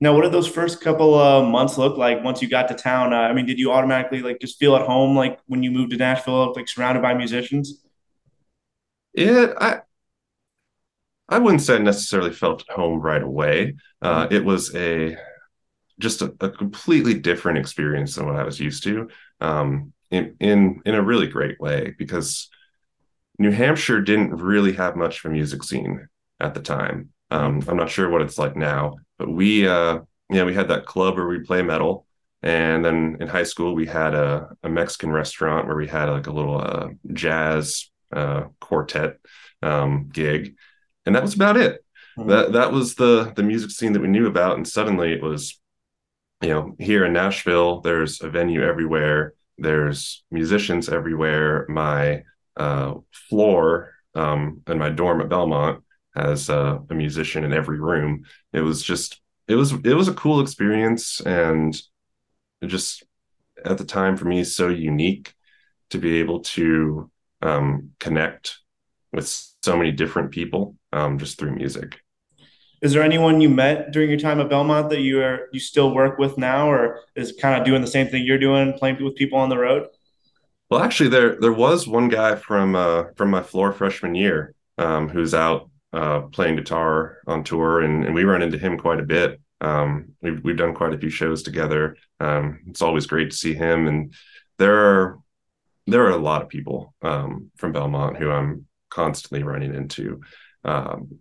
Now, 0.01 0.13
what 0.13 0.23
did 0.23 0.31
those 0.31 0.47
first 0.47 0.81
couple 0.81 1.15
uh, 1.15 1.41
months 1.41 1.77
look 1.77 1.97
like 1.97 2.23
once 2.23 2.41
you 2.41 2.49
got 2.49 2.67
to 2.67 2.73
town? 2.73 3.13
Uh, 3.13 3.17
I 3.17 3.33
mean, 3.33 3.45
did 3.45 3.59
you 3.59 3.71
automatically 3.71 4.21
like 4.21 4.39
just 4.39 4.59
feel 4.59 4.75
at 4.75 4.85
home 4.85 5.15
like 5.15 5.39
when 5.47 5.63
you 5.63 5.71
moved 5.71 5.91
to 5.91 5.97
Nashville, 5.97 6.53
like 6.53 6.67
surrounded 6.67 7.01
by 7.01 7.13
musicians? 7.13 7.81
Yeah, 9.13 9.53
I 9.57 9.79
I 11.29 11.39
wouldn't 11.39 11.61
say 11.61 11.75
I 11.75 11.79
necessarily 11.79 12.31
felt 12.31 12.63
at 12.69 12.75
home 12.75 12.99
right 12.99 13.23
away. 13.23 13.75
Uh, 14.01 14.27
it 14.29 14.43
was 14.43 14.75
a 14.75 15.17
just 15.97 16.21
a, 16.21 16.35
a, 16.41 16.49
completely 16.49 17.13
different 17.13 17.57
experience 17.57 18.15
than 18.15 18.25
what 18.25 18.35
I 18.35 18.43
was 18.43 18.59
used 18.59 18.83
to, 18.83 19.07
um, 19.39 19.93
in 20.11 20.35
in 20.41 20.81
in 20.85 20.95
a 20.95 21.01
really 21.01 21.27
great 21.27 21.59
way 21.59 21.95
because 21.97 22.49
New 23.37 23.51
Hampshire 23.51 24.01
didn't 24.01 24.35
really 24.35 24.73
have 24.73 24.95
much 24.95 25.19
of 25.19 25.31
a 25.31 25.33
music 25.33 25.63
scene 25.63 26.07
at 26.39 26.53
the 26.53 26.61
time. 26.61 27.09
Um, 27.31 27.63
I'm 27.67 27.77
not 27.77 27.89
sure 27.89 28.09
what 28.09 28.21
it's 28.21 28.37
like 28.37 28.55
now, 28.55 28.95
but 29.17 29.29
we, 29.29 29.67
uh, 29.67 29.99
yeah, 30.29 30.43
we 30.43 30.53
had 30.53 30.69
that 30.69 30.85
club 30.85 31.15
where 31.15 31.27
we 31.27 31.39
play 31.39 31.61
metal, 31.61 32.05
and 32.41 32.85
then 32.85 33.17
in 33.19 33.27
high 33.27 33.43
school 33.43 33.73
we 33.73 33.87
had 33.87 34.13
a, 34.13 34.49
a 34.63 34.69
Mexican 34.69 35.11
restaurant 35.11 35.67
where 35.67 35.75
we 35.75 35.87
had 35.87 36.09
like 36.09 36.27
a 36.27 36.31
little 36.31 36.61
uh, 36.61 36.89
jazz 37.13 37.89
uh, 38.13 38.43
quartet 38.61 39.17
um, 39.61 40.09
gig, 40.11 40.55
and 41.05 41.15
that 41.15 41.23
was 41.23 41.33
about 41.33 41.57
it. 41.57 41.83
Mm-hmm. 42.17 42.29
That 42.29 42.53
that 42.53 42.71
was 42.71 42.95
the 42.95 43.33
the 43.35 43.43
music 43.43 43.71
scene 43.71 43.93
that 43.93 44.01
we 44.01 44.07
knew 44.07 44.27
about, 44.27 44.55
and 44.55 44.67
suddenly 44.67 45.11
it 45.11 45.21
was, 45.21 45.59
you 46.41 46.49
know, 46.49 46.75
here 46.79 47.05
in 47.05 47.13
Nashville, 47.13 47.81
there's 47.81 48.21
a 48.21 48.29
venue 48.29 48.63
everywhere. 48.63 49.33
There's 49.57 50.23
musicians 50.31 50.89
everywhere. 50.89 51.65
My 51.69 52.23
uh, 52.57 52.95
floor 53.11 53.93
um, 54.13 54.61
in 54.67 54.77
my 54.77 54.89
dorm 54.89 55.21
at 55.21 55.29
Belmont 55.29 55.83
has 56.15 56.49
uh, 56.49 56.79
a 56.89 56.93
musician 56.93 57.43
in 57.43 57.53
every 57.53 57.79
room. 57.79 58.23
It 58.53 58.61
was 58.61 58.81
just 58.81 59.21
it 59.47 59.55
was 59.55 59.73
it 59.73 59.93
was 59.93 60.07
a 60.07 60.13
cool 60.13 60.41
experience 60.41 61.19
and 61.21 61.79
just 62.65 63.03
at 63.63 63.77
the 63.77 63.85
time 63.85 64.17
for 64.17 64.25
me 64.25 64.43
so 64.43 64.69
unique 64.69 65.33
to 65.89 65.97
be 65.97 66.19
able 66.19 66.39
to 66.41 67.11
um, 67.41 67.91
connect 67.99 68.57
with 69.11 69.27
so 69.63 69.77
many 69.77 69.91
different 69.91 70.31
people 70.31 70.75
um, 70.91 71.17
just 71.17 71.37
through 71.37 71.55
music. 71.55 71.99
Is 72.81 72.93
there 72.93 73.03
anyone 73.03 73.41
you 73.41 73.49
met 73.49 73.91
during 73.91 74.09
your 74.09 74.19
time 74.19 74.39
at 74.39 74.49
Belmont 74.49 74.89
that 74.89 75.01
you 75.01 75.21
are 75.21 75.47
you 75.51 75.59
still 75.59 75.93
work 75.93 76.17
with 76.19 76.37
now, 76.37 76.69
or 76.69 77.01
is 77.15 77.33
kind 77.41 77.59
of 77.59 77.65
doing 77.65 77.81
the 77.81 77.87
same 77.87 78.07
thing 78.07 78.23
you're 78.23 78.37
doing, 78.37 78.73
playing 78.73 79.03
with 79.03 79.15
people 79.15 79.39
on 79.39 79.49
the 79.49 79.57
road? 79.57 79.87
Well, 80.69 80.81
actually, 80.81 81.09
there 81.09 81.39
there 81.39 81.53
was 81.53 81.87
one 81.87 82.09
guy 82.09 82.35
from 82.35 82.75
uh, 82.75 83.05
from 83.15 83.29
my 83.29 83.43
floor 83.43 83.71
freshman 83.71 84.15
year 84.15 84.53
um, 84.77 85.09
who's 85.09 85.33
out 85.33 85.69
uh, 85.93 86.21
playing 86.21 86.55
guitar 86.55 87.17
on 87.27 87.43
tour, 87.43 87.81
and, 87.81 88.03
and 88.05 88.15
we 88.15 88.23
run 88.23 88.41
into 88.41 88.57
him 88.57 88.77
quite 88.77 88.99
a 88.99 89.03
bit. 89.03 89.39
Um, 89.61 90.13
we've 90.21 90.43
we've 90.43 90.57
done 90.57 90.73
quite 90.73 90.93
a 90.93 90.97
few 90.97 91.09
shows 91.09 91.43
together. 91.43 91.97
Um, 92.19 92.61
it's 92.67 92.81
always 92.81 93.05
great 93.05 93.31
to 93.31 93.37
see 93.37 93.53
him, 93.53 93.87
and 93.87 94.13
there 94.57 94.75
are 94.75 95.19
there 95.87 96.03
are 96.05 96.11
a 96.11 96.17
lot 96.17 96.41
of 96.41 96.49
people 96.49 96.93
um, 97.03 97.51
from 97.57 97.71
Belmont 97.71 98.17
who 98.17 98.31
I'm 98.31 98.65
constantly 98.89 99.43
running 99.43 99.75
into. 99.75 100.21
Um, 100.63 101.19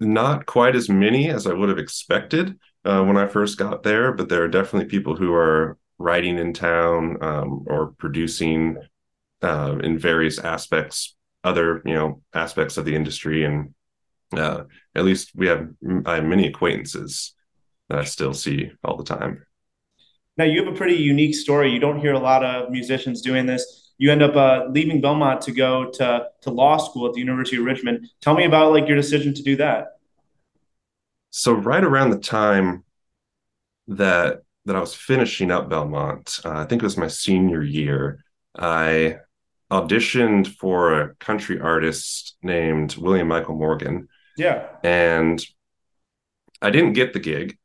not 0.00 0.46
quite 0.46 0.76
as 0.76 0.88
many 0.88 1.28
as 1.28 1.46
I 1.46 1.52
would 1.52 1.68
have 1.68 1.78
expected 1.78 2.58
uh, 2.84 3.02
when 3.04 3.16
I 3.16 3.26
first 3.26 3.58
got 3.58 3.82
there, 3.82 4.12
but 4.12 4.28
there 4.28 4.42
are 4.42 4.48
definitely 4.48 4.88
people 4.88 5.16
who 5.16 5.34
are 5.34 5.76
writing 5.98 6.38
in 6.38 6.52
town 6.52 7.22
um, 7.22 7.64
or 7.66 7.94
producing 7.98 8.78
uh, 9.42 9.78
in 9.82 9.98
various 9.98 10.38
aspects, 10.38 11.16
other 11.44 11.82
you 11.84 11.94
know 11.94 12.22
aspects 12.34 12.76
of 12.76 12.84
the 12.84 12.94
industry, 12.94 13.44
and 13.44 13.74
uh, 14.32 14.64
at 14.94 15.04
least 15.04 15.32
we 15.34 15.46
have 15.46 15.68
I 16.06 16.16
have 16.16 16.24
many 16.24 16.46
acquaintances 16.46 17.34
that 17.88 17.98
I 17.98 18.04
still 18.04 18.34
see 18.34 18.72
all 18.84 18.96
the 18.96 19.04
time. 19.04 19.44
Now 20.36 20.44
you 20.44 20.64
have 20.64 20.72
a 20.72 20.76
pretty 20.76 20.96
unique 20.96 21.34
story. 21.34 21.72
You 21.72 21.80
don't 21.80 22.00
hear 22.00 22.12
a 22.12 22.18
lot 22.18 22.44
of 22.44 22.70
musicians 22.70 23.22
doing 23.22 23.46
this 23.46 23.88
you 23.98 24.12
end 24.12 24.22
up 24.22 24.36
uh, 24.36 24.66
leaving 24.70 25.00
Belmont 25.00 25.42
to 25.42 25.52
go 25.52 25.90
to 25.90 26.28
to 26.42 26.50
law 26.50 26.78
school 26.78 27.06
at 27.06 27.12
the 27.12 27.20
University 27.20 27.56
of 27.56 27.64
Richmond. 27.64 28.08
Tell 28.20 28.34
me 28.34 28.44
about 28.44 28.72
like 28.72 28.86
your 28.86 28.96
decision 28.96 29.34
to 29.34 29.42
do 29.42 29.56
that. 29.56 29.98
So 31.30 31.52
right 31.52 31.82
around 31.82 32.10
the 32.10 32.18
time 32.18 32.84
that 33.88 34.42
that 34.68 34.76
I 34.76 34.80
was 34.80 34.94
finishing 34.94 35.50
up 35.50 35.70
Belmont, 35.70 36.40
uh, 36.44 36.50
I 36.50 36.64
think 36.64 36.82
it 36.82 36.86
was 36.86 36.98
my 36.98 37.08
senior 37.08 37.62
year. 37.62 38.22
I 38.56 39.16
auditioned 39.70 40.46
for 40.56 41.00
a 41.00 41.14
country 41.16 41.58
artist 41.58 42.36
named 42.42 42.94
William 42.96 43.28
Michael 43.28 43.56
Morgan. 43.56 44.08
Yeah, 44.36 44.68
and 44.84 45.44
I 46.60 46.70
didn't 46.70 46.92
get 46.92 47.14
the 47.14 47.18
gig. 47.18 47.56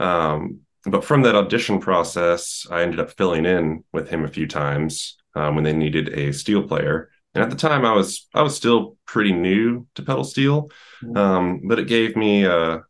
Um, 0.00 0.60
but 0.84 1.04
from 1.04 1.22
that 1.22 1.36
audition 1.36 1.78
process, 1.78 2.66
I 2.70 2.82
ended 2.82 2.98
up 2.98 3.12
filling 3.12 3.46
in 3.46 3.84
with 3.92 4.08
him 4.08 4.24
a 4.24 4.28
few 4.28 4.48
times 4.48 5.16
um, 5.36 5.54
when 5.54 5.64
they 5.64 5.72
needed 5.72 6.08
a 6.08 6.32
steel 6.32 6.66
player. 6.66 7.10
And 7.34 7.44
at 7.44 7.50
the 7.50 7.56
time, 7.56 7.84
I 7.84 7.92
was 7.92 8.26
I 8.34 8.42
was 8.42 8.56
still 8.56 8.96
pretty 9.06 9.32
new 9.32 9.86
to 9.94 10.02
pedal 10.02 10.24
steel, 10.24 10.70
mm-hmm. 11.04 11.16
um, 11.16 11.60
but 11.68 11.78
it 11.78 11.86
gave 11.86 12.16
me 12.16 12.44
a, 12.44 12.82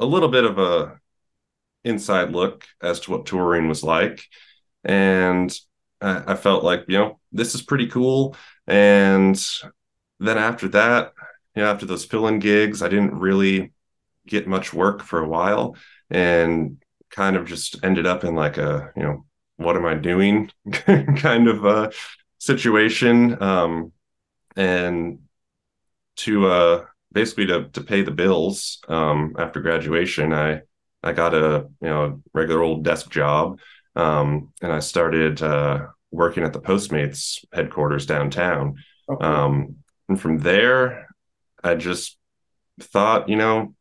a 0.00 0.04
little 0.04 0.28
bit 0.28 0.44
of 0.44 0.58
a 0.58 0.98
inside 1.86 2.32
look 2.32 2.66
as 2.82 3.00
to 3.00 3.12
what 3.12 3.26
touring 3.26 3.68
was 3.68 3.82
like, 3.82 4.24
and 4.84 5.56
I, 6.00 6.32
I 6.32 6.34
felt 6.36 6.64
like 6.64 6.84
you 6.88 6.98
know 6.98 7.20
this 7.32 7.54
is 7.54 7.62
pretty 7.62 7.86
cool. 7.86 8.36
And 8.66 9.40
then 10.18 10.38
after 10.38 10.68
that, 10.68 11.12
you 11.54 11.62
know, 11.62 11.70
after 11.70 11.86
those 11.86 12.04
fill-in 12.04 12.40
gigs, 12.40 12.82
I 12.82 12.88
didn't 12.88 13.18
really 13.18 13.72
get 14.26 14.48
much 14.48 14.74
work 14.74 15.02
for 15.02 15.20
a 15.20 15.28
while, 15.28 15.76
and 16.10 16.82
kind 17.10 17.36
of 17.36 17.46
just 17.46 17.82
ended 17.84 18.06
up 18.06 18.24
in 18.24 18.34
like 18.34 18.58
a 18.58 18.92
you 18.96 19.02
know 19.02 19.26
what 19.56 19.76
am 19.76 19.86
I 19.86 19.94
doing 19.94 20.50
kind 20.72 21.48
of 21.48 21.64
a 21.64 21.92
situation. 22.38 23.40
Um, 23.42 23.92
and 24.56 25.20
to 26.16 26.46
uh, 26.46 26.84
basically 27.12 27.46
to 27.46 27.68
to 27.70 27.80
pay 27.82 28.02
the 28.02 28.10
bills 28.10 28.78
um, 28.88 29.34
after 29.38 29.60
graduation, 29.60 30.32
I 30.32 30.62
I 31.02 31.12
got 31.12 31.34
a 31.34 31.68
you 31.80 31.88
know 31.88 32.22
regular 32.32 32.62
old 32.62 32.84
desk 32.84 33.10
job, 33.10 33.60
um, 33.94 34.52
and 34.62 34.72
I 34.72 34.80
started 34.80 35.42
uh, 35.42 35.86
working 36.10 36.44
at 36.44 36.52
the 36.52 36.60
Postmates 36.60 37.44
headquarters 37.52 38.06
downtown. 38.06 38.76
Okay. 39.08 39.24
Um, 39.24 39.76
and 40.08 40.20
from 40.20 40.38
there, 40.38 41.08
I 41.62 41.74
just 41.74 42.16
thought, 42.80 43.28
you 43.28 43.36
know, 43.36 43.74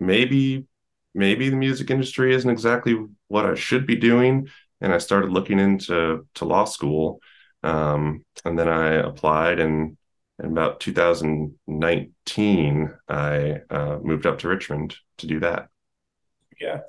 maybe 0.00 0.66
maybe 1.14 1.48
the 1.48 1.56
music 1.56 1.90
industry 1.90 2.34
isn't 2.34 2.50
exactly 2.50 2.96
what 3.28 3.46
I 3.46 3.54
should 3.54 3.86
be 3.86 3.96
doing 3.96 4.48
and 4.80 4.92
I 4.92 4.98
started 4.98 5.30
looking 5.30 5.58
into 5.58 6.26
to 6.34 6.44
law 6.44 6.64
school. 6.64 7.20
Um, 7.62 8.24
and 8.44 8.58
then 8.58 8.68
I 8.68 8.94
applied, 8.94 9.60
and 9.60 9.96
in 10.42 10.50
about 10.50 10.80
2019, 10.80 12.94
I 13.08 13.60
uh, 13.70 13.98
moved 14.02 14.26
up 14.26 14.40
to 14.40 14.48
Richmond 14.48 14.96
to 15.18 15.26
do 15.26 15.40
that. 15.40 15.68
Yeah. 16.60 16.80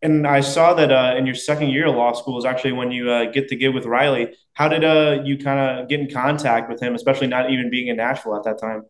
And 0.00 0.26
I 0.26 0.40
saw 0.40 0.74
that 0.74 0.92
uh, 0.92 1.16
in 1.18 1.26
your 1.26 1.34
second 1.34 1.70
year 1.70 1.86
of 1.86 1.96
law 1.96 2.12
school 2.12 2.38
is 2.38 2.44
actually 2.44 2.72
when 2.72 2.92
you 2.92 3.10
uh, 3.10 3.32
get 3.32 3.48
to 3.48 3.56
get 3.56 3.74
with 3.74 3.84
Riley. 3.84 4.34
How 4.52 4.68
did 4.68 4.84
uh, 4.84 5.22
you 5.24 5.38
kind 5.38 5.58
of 5.80 5.88
get 5.88 6.00
in 6.00 6.10
contact 6.10 6.70
with 6.70 6.80
him, 6.80 6.94
especially 6.94 7.26
not 7.26 7.50
even 7.50 7.70
being 7.70 7.88
in 7.88 7.96
Nashville 7.96 8.36
at 8.36 8.44
that 8.44 8.60
time? 8.60 8.84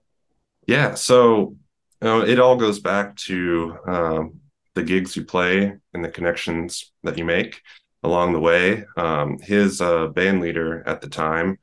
Yeah, 0.67 0.95
so 0.95 1.57
you 2.03 2.09
know, 2.09 2.21
it 2.21 2.39
all 2.39 2.57
goes 2.57 2.79
back 2.79 3.17
to 3.17 3.79
um, 3.87 4.41
the 4.75 4.83
gigs 4.83 5.17
you 5.17 5.25
play 5.25 5.75
and 5.95 6.05
the 6.05 6.11
connections 6.11 6.93
that 7.03 7.17
you 7.17 7.25
make 7.25 7.63
along 8.03 8.33
the 8.33 8.41
way. 8.41 8.85
Um, 8.97 9.39
his 9.39 9.81
uh, 9.81 10.09
band 10.09 10.41
leader 10.41 10.87
at 10.87 11.01
the 11.01 11.09
time, 11.09 11.59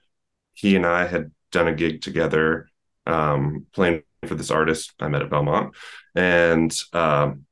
he 0.53 0.75
and 0.75 0.85
I 0.85 1.05
had 1.05 1.31
done 1.51 1.67
a 1.67 1.73
gig 1.73 2.01
together 2.01 2.67
um, 3.05 3.67
playing 3.73 4.01
for 4.25 4.35
this 4.35 4.51
artist 4.51 4.93
I 4.99 5.07
met 5.07 5.21
at 5.21 5.29
Belmont. 5.29 5.75
And, 6.15 6.75
um, 6.93 7.45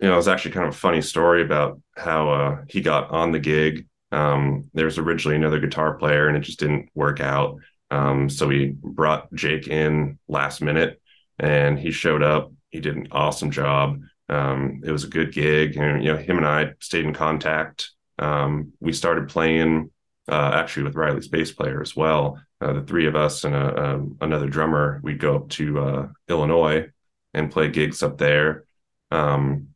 you 0.00 0.08
know, 0.08 0.14
it 0.14 0.16
was 0.16 0.28
actually 0.28 0.52
kind 0.52 0.66
of 0.66 0.74
a 0.74 0.78
funny 0.78 1.02
story 1.02 1.42
about 1.42 1.80
how 1.96 2.30
uh, 2.30 2.56
he 2.68 2.80
got 2.80 3.10
on 3.10 3.32
the 3.32 3.38
gig. 3.38 3.86
Um, 4.12 4.70
there 4.74 4.84
was 4.84 4.98
originally 4.98 5.36
another 5.36 5.60
guitar 5.60 5.94
player 5.94 6.28
and 6.28 6.36
it 6.36 6.40
just 6.40 6.60
didn't 6.60 6.88
work 6.94 7.20
out. 7.20 7.56
Um, 7.90 8.28
so 8.28 8.46
we 8.46 8.74
brought 8.76 9.32
Jake 9.34 9.68
in 9.68 10.18
last 10.28 10.60
minute 10.60 11.00
and 11.38 11.78
he 11.78 11.90
showed 11.90 12.22
up. 12.22 12.52
He 12.70 12.80
did 12.80 12.96
an 12.96 13.08
awesome 13.12 13.50
job. 13.50 14.00
Um, 14.28 14.80
it 14.84 14.90
was 14.90 15.04
a 15.04 15.08
good 15.08 15.32
gig, 15.32 15.76
and 15.76 16.02
you 16.02 16.10
know, 16.10 16.18
him 16.18 16.38
and 16.38 16.46
I 16.46 16.72
stayed 16.80 17.04
in 17.04 17.12
contact 17.12 17.90
um, 18.18 18.72
we 18.80 18.92
started 18.92 19.28
playing 19.28 19.90
uh, 20.28 20.52
actually 20.54 20.84
with 20.84 20.94
Riley's 20.94 21.28
bass 21.28 21.52
player 21.52 21.82
as 21.82 21.94
well. 21.94 22.40
Uh, 22.60 22.74
the 22.74 22.82
three 22.82 23.06
of 23.06 23.16
us 23.16 23.44
and 23.44 23.54
a, 23.54 23.84
um, 23.84 24.16
another 24.20 24.48
drummer, 24.48 25.00
we'd 25.02 25.18
go 25.18 25.36
up 25.36 25.48
to 25.50 25.80
uh, 25.80 26.08
Illinois 26.28 26.88
and 27.34 27.50
play 27.50 27.68
gigs 27.68 28.02
up 28.02 28.16
there 28.16 28.64
um, 29.10 29.68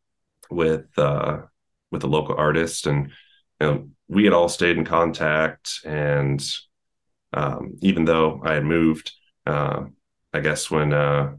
with 0.50 0.86
uh, 0.98 1.38
with 1.90 2.04
a 2.04 2.08
local 2.08 2.36
artist, 2.36 2.86
and 2.86 3.10
you 3.60 3.66
know, 3.66 3.88
we 4.08 4.24
had 4.24 4.32
all 4.32 4.48
stayed 4.48 4.76
in 4.76 4.84
contact. 4.84 5.80
And 5.84 6.44
um, 7.32 7.76
even 7.80 8.04
though 8.04 8.40
I 8.44 8.54
had 8.54 8.64
moved, 8.64 9.12
uh, 9.46 9.84
I 10.32 10.40
guess 10.40 10.70
when 10.70 10.92
uh, 10.92 11.34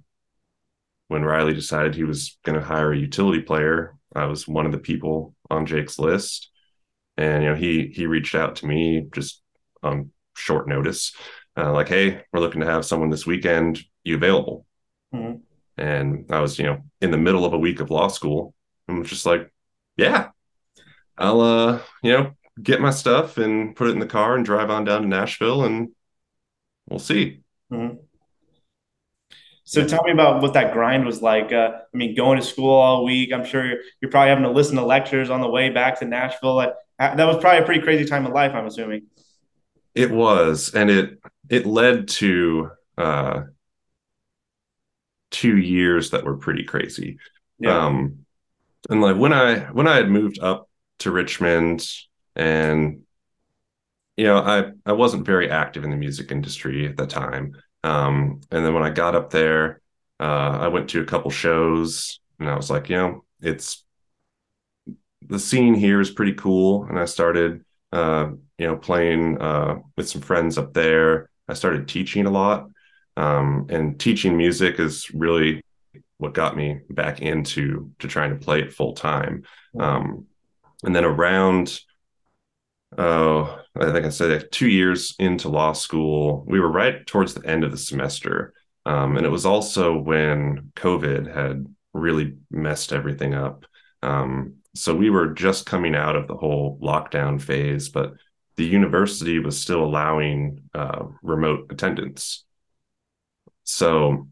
when 1.07 1.23
Riley 1.23 1.53
decided 1.53 1.95
he 1.95 2.03
was 2.03 2.37
going 2.43 2.59
to 2.59 2.65
hire 2.65 2.91
a 2.91 2.97
utility 2.97 3.41
player, 3.41 3.95
I 4.15 4.25
was 4.25 4.47
one 4.47 4.65
of 4.65 4.71
the 4.71 4.79
people 4.79 5.35
on 5.49 5.65
Jake's 5.65 5.99
list 5.99 6.49
and 7.19 7.43
you 7.43 7.49
know 7.49 7.55
he 7.55 7.91
he 7.93 8.07
reached 8.07 8.33
out 8.33 8.55
to 8.55 8.65
me 8.65 9.07
just 9.13 9.41
on 9.83 10.09
short 10.35 10.67
notice 10.67 11.13
uh, 11.57 11.71
like 11.71 11.89
hey 11.89 12.21
we're 12.31 12.39
looking 12.39 12.61
to 12.61 12.67
have 12.67 12.85
someone 12.85 13.09
this 13.09 13.25
weekend 13.25 13.79
you 14.03 14.15
available 14.15 14.65
mm-hmm. 15.13 15.35
and 15.77 16.25
i 16.31 16.39
was 16.39 16.57
you 16.57 16.65
know 16.65 16.81
in 17.01 17.11
the 17.11 17.17
middle 17.17 17.45
of 17.45 17.53
a 17.53 17.59
week 17.59 17.81
of 17.81 17.91
law 17.91 18.07
school 18.07 18.53
and 18.89 18.99
was 18.99 19.09
just 19.09 19.25
like 19.25 19.51
yeah 19.97 20.29
i'll 21.17 21.41
uh 21.41 21.79
you 22.03 22.11
know 22.11 22.31
get 22.61 22.81
my 22.81 22.91
stuff 22.91 23.37
and 23.37 23.75
put 23.75 23.87
it 23.87 23.93
in 23.93 23.99
the 23.99 24.05
car 24.05 24.35
and 24.35 24.45
drive 24.45 24.69
on 24.69 24.83
down 24.83 25.01
to 25.01 25.07
nashville 25.07 25.63
and 25.63 25.89
we'll 26.89 26.99
see 26.99 27.41
mm-hmm. 27.71 27.95
So 29.69 29.85
tell 29.85 30.01
me 30.03 30.11
about 30.11 30.41
what 30.41 30.53
that 30.53 30.73
grind 30.73 31.05
was 31.05 31.21
like. 31.21 31.53
Uh, 31.53 31.73
I 31.93 31.95
mean, 31.95 32.15
going 32.15 32.39
to 32.39 32.43
school 32.43 32.73
all 32.73 33.05
week. 33.05 33.31
I'm 33.31 33.45
sure 33.45 33.63
you're, 33.63 33.77
you're, 34.01 34.09
probably 34.09 34.29
having 34.29 34.45
to 34.45 34.49
listen 34.49 34.77
to 34.77 34.83
lectures 34.83 35.29
on 35.29 35.41
the 35.41 35.47
way 35.47 35.69
back 35.69 35.99
to 35.99 36.05
Nashville. 36.05 36.55
Like, 36.55 36.73
that 36.97 37.23
was 37.23 37.37
probably 37.37 37.59
a 37.59 37.65
pretty 37.65 37.81
crazy 37.81 38.05
time 38.05 38.25
of 38.25 38.33
life. 38.33 38.51
I'm 38.55 38.65
assuming. 38.65 39.03
It 39.93 40.09
was, 40.09 40.73
and 40.73 40.89
it 40.89 41.19
it 41.49 41.67
led 41.67 42.07
to 42.07 42.71
uh, 42.97 43.41
two 45.29 45.57
years 45.57 46.09
that 46.11 46.23
were 46.23 46.37
pretty 46.37 46.63
crazy. 46.63 47.19
Yeah. 47.59 47.85
Um, 47.85 48.25
and 48.89 49.01
like 49.01 49.17
when 49.17 49.33
I 49.33 49.59
when 49.71 49.87
I 49.87 49.95
had 49.95 50.09
moved 50.09 50.39
up 50.39 50.69
to 50.99 51.11
Richmond, 51.11 51.85
and 52.35 53.03
you 54.17 54.25
know, 54.25 54.37
I 54.37 54.71
I 54.85 54.93
wasn't 54.93 55.25
very 55.25 55.49
active 55.49 55.83
in 55.83 55.91
the 55.91 55.97
music 55.97 56.31
industry 56.31 56.87
at 56.87 56.97
the 56.97 57.07
time. 57.07 57.53
Um, 57.83 58.41
and 58.51 58.65
then 58.65 58.73
when 58.73 58.83
I 58.83 58.89
got 58.89 59.15
up 59.15 59.29
there, 59.29 59.81
uh, 60.19 60.57
I 60.61 60.67
went 60.67 60.89
to 60.89 61.01
a 61.01 61.05
couple 61.05 61.31
shows, 61.31 62.19
and 62.39 62.49
I 62.49 62.55
was 62.55 62.69
like, 62.69 62.89
you 62.89 62.97
know, 62.97 63.25
it's 63.41 63.83
the 65.21 65.39
scene 65.39 65.75
here 65.75 65.99
is 65.99 66.09
pretty 66.09 66.33
cool 66.33 66.85
and 66.85 66.97
i 66.97 67.05
started 67.05 67.63
uh, 67.91 68.29
you 68.57 68.67
know, 68.67 68.75
playing 68.75 69.41
uh, 69.41 69.79
with 69.97 70.09
some 70.09 70.21
friends 70.21 70.57
up 70.57 70.73
there. 70.73 71.29
I 71.47 71.53
started 71.53 71.87
teaching 71.87 72.25
a 72.25 72.31
lot, 72.31 72.69
um, 73.17 73.67
and 73.69 73.99
teaching 73.99 74.37
music 74.37 74.79
is 74.79 75.09
really 75.11 75.63
what 76.19 76.33
got 76.33 76.55
me 76.55 76.81
back 76.89 77.21
into 77.21 77.91
to 77.99 78.07
trying 78.07 78.29
to 78.29 78.45
play 78.45 78.61
it 78.61 78.73
full 78.73 78.93
time. 78.93 79.43
Um, 79.79 80.25
and 80.83 80.95
then 80.95 81.05
around, 81.05 81.79
oh, 82.97 83.59
I 83.75 83.91
think 83.91 84.05
I 84.05 84.09
said 84.09 84.51
two 84.51 84.67
years 84.67 85.15
into 85.17 85.49
law 85.49 85.73
school, 85.73 86.43
we 86.45 86.59
were 86.59 86.71
right 86.71 87.05
towards 87.07 87.33
the 87.33 87.47
end 87.47 87.63
of 87.63 87.71
the 87.71 87.77
semester. 87.77 88.53
Um, 88.85 89.17
and 89.17 89.25
it 89.25 89.29
was 89.29 89.45
also 89.45 89.97
when 89.97 90.71
COVID 90.75 91.33
had 91.33 91.65
really 91.93 92.35
messed 92.51 92.91
everything 92.91 93.33
up. 93.33 93.65
Um, 94.03 94.55
so 94.75 94.93
we 94.93 95.09
were 95.09 95.33
just 95.33 95.65
coming 95.65 95.95
out 95.95 96.15
of 96.15 96.27
the 96.27 96.35
whole 96.35 96.77
lockdown 96.81 97.41
phase, 97.41 97.89
but 97.89 98.13
the 98.57 98.65
university 98.65 99.39
was 99.39 99.59
still 99.59 99.83
allowing 99.83 100.63
uh, 100.73 101.05
remote 101.23 101.71
attendance. 101.71 102.43
So 103.63 104.27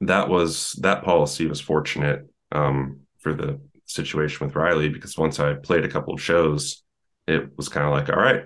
that 0.00 0.28
was 0.28 0.72
that 0.80 1.04
policy 1.04 1.46
was 1.46 1.60
fortunate 1.60 2.26
um, 2.52 3.00
for 3.18 3.34
the 3.34 3.60
situation 3.86 4.46
with 4.46 4.56
Riley 4.56 4.88
because 4.88 5.18
once 5.18 5.38
I 5.38 5.54
played 5.54 5.84
a 5.84 5.88
couple 5.88 6.14
of 6.14 6.22
shows, 6.22 6.82
it 7.26 7.56
was 7.56 7.68
kind 7.68 7.86
of 7.86 7.92
like, 7.92 8.08
all 8.08 8.22
right, 8.22 8.44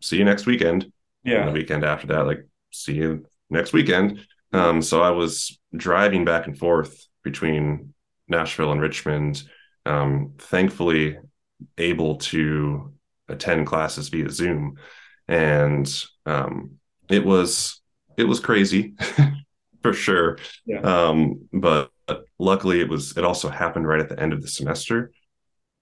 see 0.00 0.16
you 0.16 0.24
next 0.24 0.46
weekend. 0.46 0.90
Yeah. 1.22 1.40
And 1.40 1.48
the 1.48 1.52
weekend 1.52 1.84
after 1.84 2.08
that, 2.08 2.26
like, 2.26 2.46
see 2.72 2.94
you 2.94 3.26
next 3.50 3.72
weekend. 3.72 4.26
Um, 4.52 4.82
so 4.82 5.02
I 5.02 5.10
was 5.10 5.58
driving 5.76 6.24
back 6.24 6.46
and 6.46 6.58
forth 6.58 7.06
between 7.22 7.94
Nashville 8.26 8.72
and 8.72 8.80
Richmond. 8.80 9.42
Um, 9.86 10.34
thankfully, 10.38 11.18
able 11.78 12.16
to 12.16 12.92
attend 13.28 13.66
classes 13.66 14.08
via 14.08 14.30
Zoom, 14.30 14.76
and 15.28 15.92
um, 16.26 16.72
it 17.08 17.24
was 17.24 17.80
it 18.16 18.24
was 18.24 18.40
crazy 18.40 18.94
for 19.82 19.92
sure. 19.92 20.38
Yeah. 20.66 20.80
Um, 20.80 21.48
but 21.52 21.90
luckily, 22.38 22.80
it 22.80 22.88
was 22.88 23.16
it 23.16 23.24
also 23.24 23.48
happened 23.48 23.86
right 23.86 24.00
at 24.00 24.08
the 24.08 24.20
end 24.20 24.32
of 24.32 24.42
the 24.42 24.48
semester. 24.48 25.12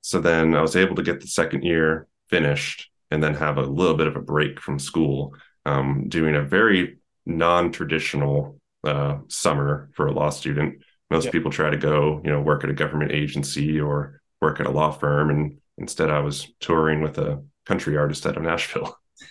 So 0.00 0.20
then 0.20 0.54
I 0.54 0.62
was 0.62 0.76
able 0.76 0.96
to 0.96 1.02
get 1.02 1.20
the 1.20 1.26
second 1.26 1.64
year 1.64 2.06
finished 2.28 2.90
and 3.10 3.22
then 3.22 3.34
have 3.34 3.58
a 3.58 3.62
little 3.62 3.96
bit 3.96 4.06
of 4.06 4.16
a 4.16 4.20
break 4.20 4.60
from 4.60 4.78
school, 4.78 5.34
um, 5.66 6.08
doing 6.08 6.36
a 6.36 6.42
very 6.42 6.98
non-traditional 7.26 8.60
uh, 8.84 9.18
summer 9.28 9.90
for 9.94 10.06
a 10.06 10.12
law 10.12 10.30
student. 10.30 10.82
Most 11.10 11.26
Yeah. 11.26 11.30
people 11.32 11.50
try 11.50 11.70
to 11.70 11.76
go, 11.76 12.20
you 12.24 12.30
know, 12.30 12.40
work 12.40 12.64
at 12.64 12.70
a 12.70 12.74
government 12.74 13.12
agency 13.12 13.80
or 13.80 14.20
work 14.40 14.60
at 14.60 14.66
a 14.66 14.70
law 14.70 14.90
firm, 14.92 15.30
and 15.30 15.58
instead 15.78 16.10
I 16.10 16.20
was 16.20 16.46
touring 16.60 17.00
with 17.02 17.18
a 17.18 17.42
country 17.66 17.96
artist 17.96 18.26
out 18.26 18.36
of 18.36 18.42
Nashville. 18.42 18.96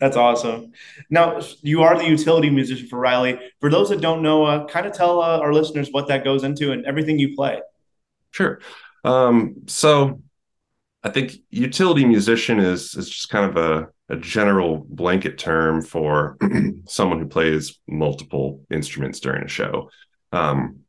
That's 0.00 0.16
awesome. 0.16 0.72
Now, 1.10 1.40
you 1.62 1.82
are 1.82 1.96
the 1.96 2.06
utility 2.06 2.50
musician 2.50 2.88
for 2.88 2.98
Riley. 2.98 3.38
For 3.60 3.70
those 3.70 3.88
that 3.90 4.00
don't 4.00 4.22
know, 4.22 4.44
uh, 4.44 4.66
kind 4.66 4.86
of 4.86 4.92
tell 4.92 5.22
uh, 5.22 5.38
our 5.38 5.52
listeners 5.52 5.88
what 5.90 6.08
that 6.08 6.24
goes 6.24 6.44
into 6.44 6.72
and 6.72 6.84
everything 6.86 7.18
you 7.18 7.34
play. 7.34 7.60
Sure. 8.30 8.60
Um, 9.04 9.62
so 9.66 10.22
I 11.02 11.10
think 11.10 11.34
utility 11.50 12.04
musician 12.04 12.58
is 12.58 12.94
is 12.94 13.08
just 13.08 13.28
kind 13.28 13.50
of 13.50 13.56
a, 13.56 13.88
a 14.08 14.16
general 14.16 14.84
blanket 14.88 15.38
term 15.38 15.82
for 15.82 16.36
someone 16.88 17.20
who 17.20 17.26
plays 17.26 17.78
multiple 17.86 18.62
instruments 18.70 19.20
during 19.20 19.44
a 19.44 19.48
show. 19.48 19.90
Um, 20.32 20.80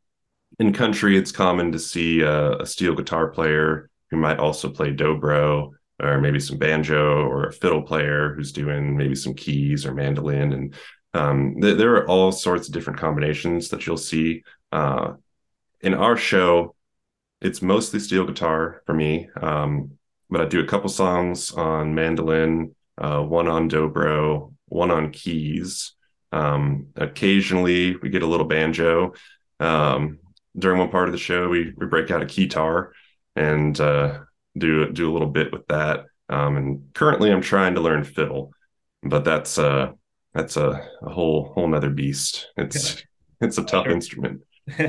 in 0.57 0.72
country, 0.72 1.17
it's 1.17 1.34
common 1.34 1.74
to 1.74 1.79
see 1.79 2.22
a, 2.22 2.60
a 2.60 2.65
steel 2.65 2.95
guitar 2.95 3.27
player 3.27 3.89
who 4.10 4.17
might 4.17 4.39
also 4.39 4.69
play 4.69 4.93
dobro, 4.93 5.72
or 6.01 6.19
maybe 6.19 6.39
some 6.39 6.57
banjo, 6.57 7.25
or 7.25 7.45
a 7.45 7.53
fiddle 7.53 7.81
player 7.81 8.33
who's 8.33 8.51
doing 8.51 8.98
maybe 8.98 9.15
some 9.15 9.33
keys 9.33 9.85
or 9.85 9.93
mandolin. 9.93 10.53
And 10.53 10.74
um, 11.13 11.61
th- 11.61 11.77
there 11.77 11.96
are 11.96 12.07
all 12.07 12.31
sorts 12.31 12.67
of 12.67 12.74
different 12.74 13.00
combinations 13.00 13.70
that 13.70 13.85
you'll 13.85 13.98
see. 13.98 14.43
Uh, 14.72 15.13
in 15.81 15.93
our 15.93 16.17
show, 16.17 16.75
it's 17.41 17.61
mostly 17.61 18.00
steel 18.00 18.25
guitar 18.25 18.81
for 18.85 18.93
me, 18.93 19.29
um, 19.41 19.91
but 20.29 20.41
I 20.41 20.46
do 20.46 20.59
a 20.59 20.67
couple 20.67 20.89
songs 20.89 21.51
on 21.51 21.93
mandolin, 21.93 22.75
uh, 22.98 23.22
one 23.22 23.48
on 23.48 23.70
dobro, 23.70 24.53
one 24.67 24.91
on 24.91 25.11
keys. 25.11 25.93
Um, 26.31 26.87
occasionally, 26.96 27.96
we 27.98 28.09
get 28.09 28.24
a 28.24 28.27
little 28.27 28.48
banjo. 28.48 29.13
Um, 29.59 30.20
during 30.57 30.79
one 30.79 30.89
part 30.89 31.07
of 31.07 31.11
the 31.11 31.17
show, 31.20 31.48
we 31.48 31.74
we 31.77 31.85
break 31.85 32.11
out 32.11 32.22
a 32.22 32.25
guitar 32.25 32.93
and 33.35 33.79
uh, 33.79 34.20
do 34.57 34.91
do 34.91 35.11
a 35.11 35.13
little 35.13 35.29
bit 35.29 35.51
with 35.51 35.68
that. 35.68 36.05
Um, 36.29 36.57
and 36.57 36.94
currently, 36.94 37.31
I'm 37.31 37.41
trying 37.41 37.75
to 37.75 37.81
learn 37.81 38.03
fiddle, 38.03 38.51
but 39.03 39.24
that's 39.25 39.57
uh 39.57 39.94
that's 40.33 40.57
a, 40.57 40.87
a 41.01 41.09
whole 41.09 41.51
whole 41.53 41.68
nother 41.68 41.89
beast. 41.89 42.48
It's 42.57 43.03
it's 43.41 43.57
a 43.57 43.63
tough 43.63 43.85
Sure. 43.85 43.91
instrument. 43.91 44.41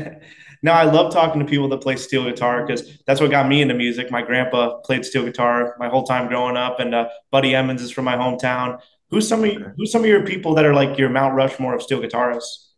now, 0.62 0.74
I 0.74 0.84
love 0.84 1.12
talking 1.12 1.40
to 1.40 1.46
people 1.46 1.68
that 1.68 1.82
play 1.82 1.96
steel 1.96 2.24
guitar 2.24 2.66
because 2.66 2.98
that's 3.06 3.20
what 3.20 3.30
got 3.30 3.48
me 3.48 3.62
into 3.62 3.74
music. 3.74 4.10
My 4.10 4.22
grandpa 4.22 4.78
played 4.80 5.04
steel 5.04 5.24
guitar 5.24 5.76
my 5.78 5.88
whole 5.88 6.04
time 6.04 6.28
growing 6.28 6.56
up, 6.56 6.80
and 6.80 6.94
uh, 6.94 7.08
Buddy 7.30 7.54
Emmons 7.54 7.82
is 7.82 7.90
from 7.90 8.04
my 8.04 8.16
hometown. 8.16 8.80
Who's 9.10 9.28
some 9.28 9.44
of 9.44 9.52
you, 9.52 9.72
who's 9.76 9.92
some 9.92 10.02
of 10.02 10.08
your 10.08 10.24
people 10.24 10.54
that 10.54 10.64
are 10.64 10.74
like 10.74 10.98
your 10.98 11.10
Mount 11.10 11.34
Rushmore 11.34 11.74
of 11.74 11.82
steel 11.82 12.00
guitarists? 12.00 12.68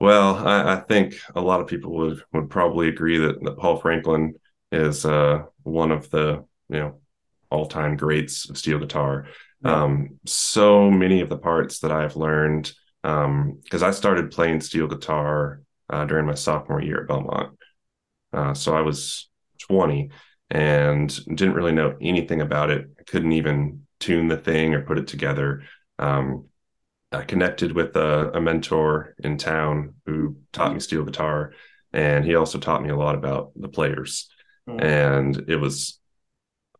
Well, 0.00 0.36
I, 0.46 0.74
I 0.74 0.80
think 0.80 1.16
a 1.34 1.40
lot 1.40 1.60
of 1.60 1.66
people 1.66 1.92
would 1.96 2.22
would 2.32 2.50
probably 2.50 2.88
agree 2.88 3.18
that, 3.18 3.42
that 3.42 3.58
Paul 3.58 3.78
Franklin 3.78 4.34
is 4.70 5.04
uh, 5.04 5.44
one 5.68 5.92
of 5.92 6.10
the 6.10 6.44
you 6.68 6.78
know 6.78 7.00
all 7.50 7.66
time 7.66 7.96
greats 7.96 8.48
of 8.50 8.58
steel 8.58 8.78
guitar. 8.78 9.26
Yeah. 9.64 9.82
Um, 9.82 10.20
so 10.26 10.90
many 10.90 11.20
of 11.20 11.28
the 11.28 11.38
parts 11.38 11.80
that 11.80 11.92
I've 11.92 12.16
learned 12.16 12.72
because 13.02 13.82
I 13.82 13.90
started 13.92 14.30
playing 14.30 14.60
steel 14.60 14.86
guitar 14.86 15.62
uh, 15.88 16.04
during 16.04 16.26
my 16.26 16.34
sophomore 16.34 16.82
year 16.82 17.02
at 17.02 17.08
Belmont. 17.08 17.56
Uh, 18.32 18.54
so 18.54 18.74
I 18.74 18.82
was 18.82 19.28
20 19.68 20.10
and 20.50 21.24
didn't 21.26 21.54
really 21.54 21.72
know 21.72 21.96
anything 22.00 22.40
about 22.40 22.70
it. 22.70 22.88
I 22.98 23.02
couldn't 23.04 23.32
even 23.32 23.86
tune 24.00 24.28
the 24.28 24.36
thing 24.36 24.74
or 24.74 24.82
put 24.82 24.98
it 24.98 25.06
together. 25.06 25.62
Um, 25.98 26.46
I 27.10 27.22
connected 27.22 27.72
with 27.72 27.96
a, 27.96 28.32
a 28.34 28.40
mentor 28.40 29.14
in 29.18 29.38
town 29.38 29.94
who 30.04 30.36
taught 30.52 30.74
me 30.74 30.80
steel 30.80 31.04
guitar, 31.04 31.52
and 31.92 32.24
he 32.24 32.34
also 32.34 32.58
taught 32.58 32.82
me 32.82 32.90
a 32.90 32.96
lot 32.96 33.14
about 33.14 33.52
the 33.56 33.68
players. 33.68 34.28
Mhm. 34.68 34.82
And 34.82 35.44
it 35.48 35.56
was 35.56 35.98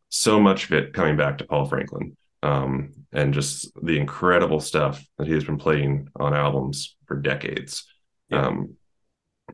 so 0.08 0.40
much 0.40 0.64
of 0.66 0.72
it 0.72 0.92
coming 0.92 1.16
back 1.16 1.38
to 1.38 1.44
Paul 1.44 1.66
Franklin 1.66 2.16
um, 2.42 2.92
and 3.12 3.34
just 3.34 3.70
the 3.82 3.98
incredible 3.98 4.60
stuff 4.60 5.04
that 5.18 5.26
he 5.26 5.34
has 5.34 5.44
been 5.44 5.58
playing 5.58 6.08
on 6.16 6.34
albums 6.34 6.96
for 7.06 7.16
decades. 7.16 7.84
Yeah. 8.28 8.46
Um, 8.46 8.74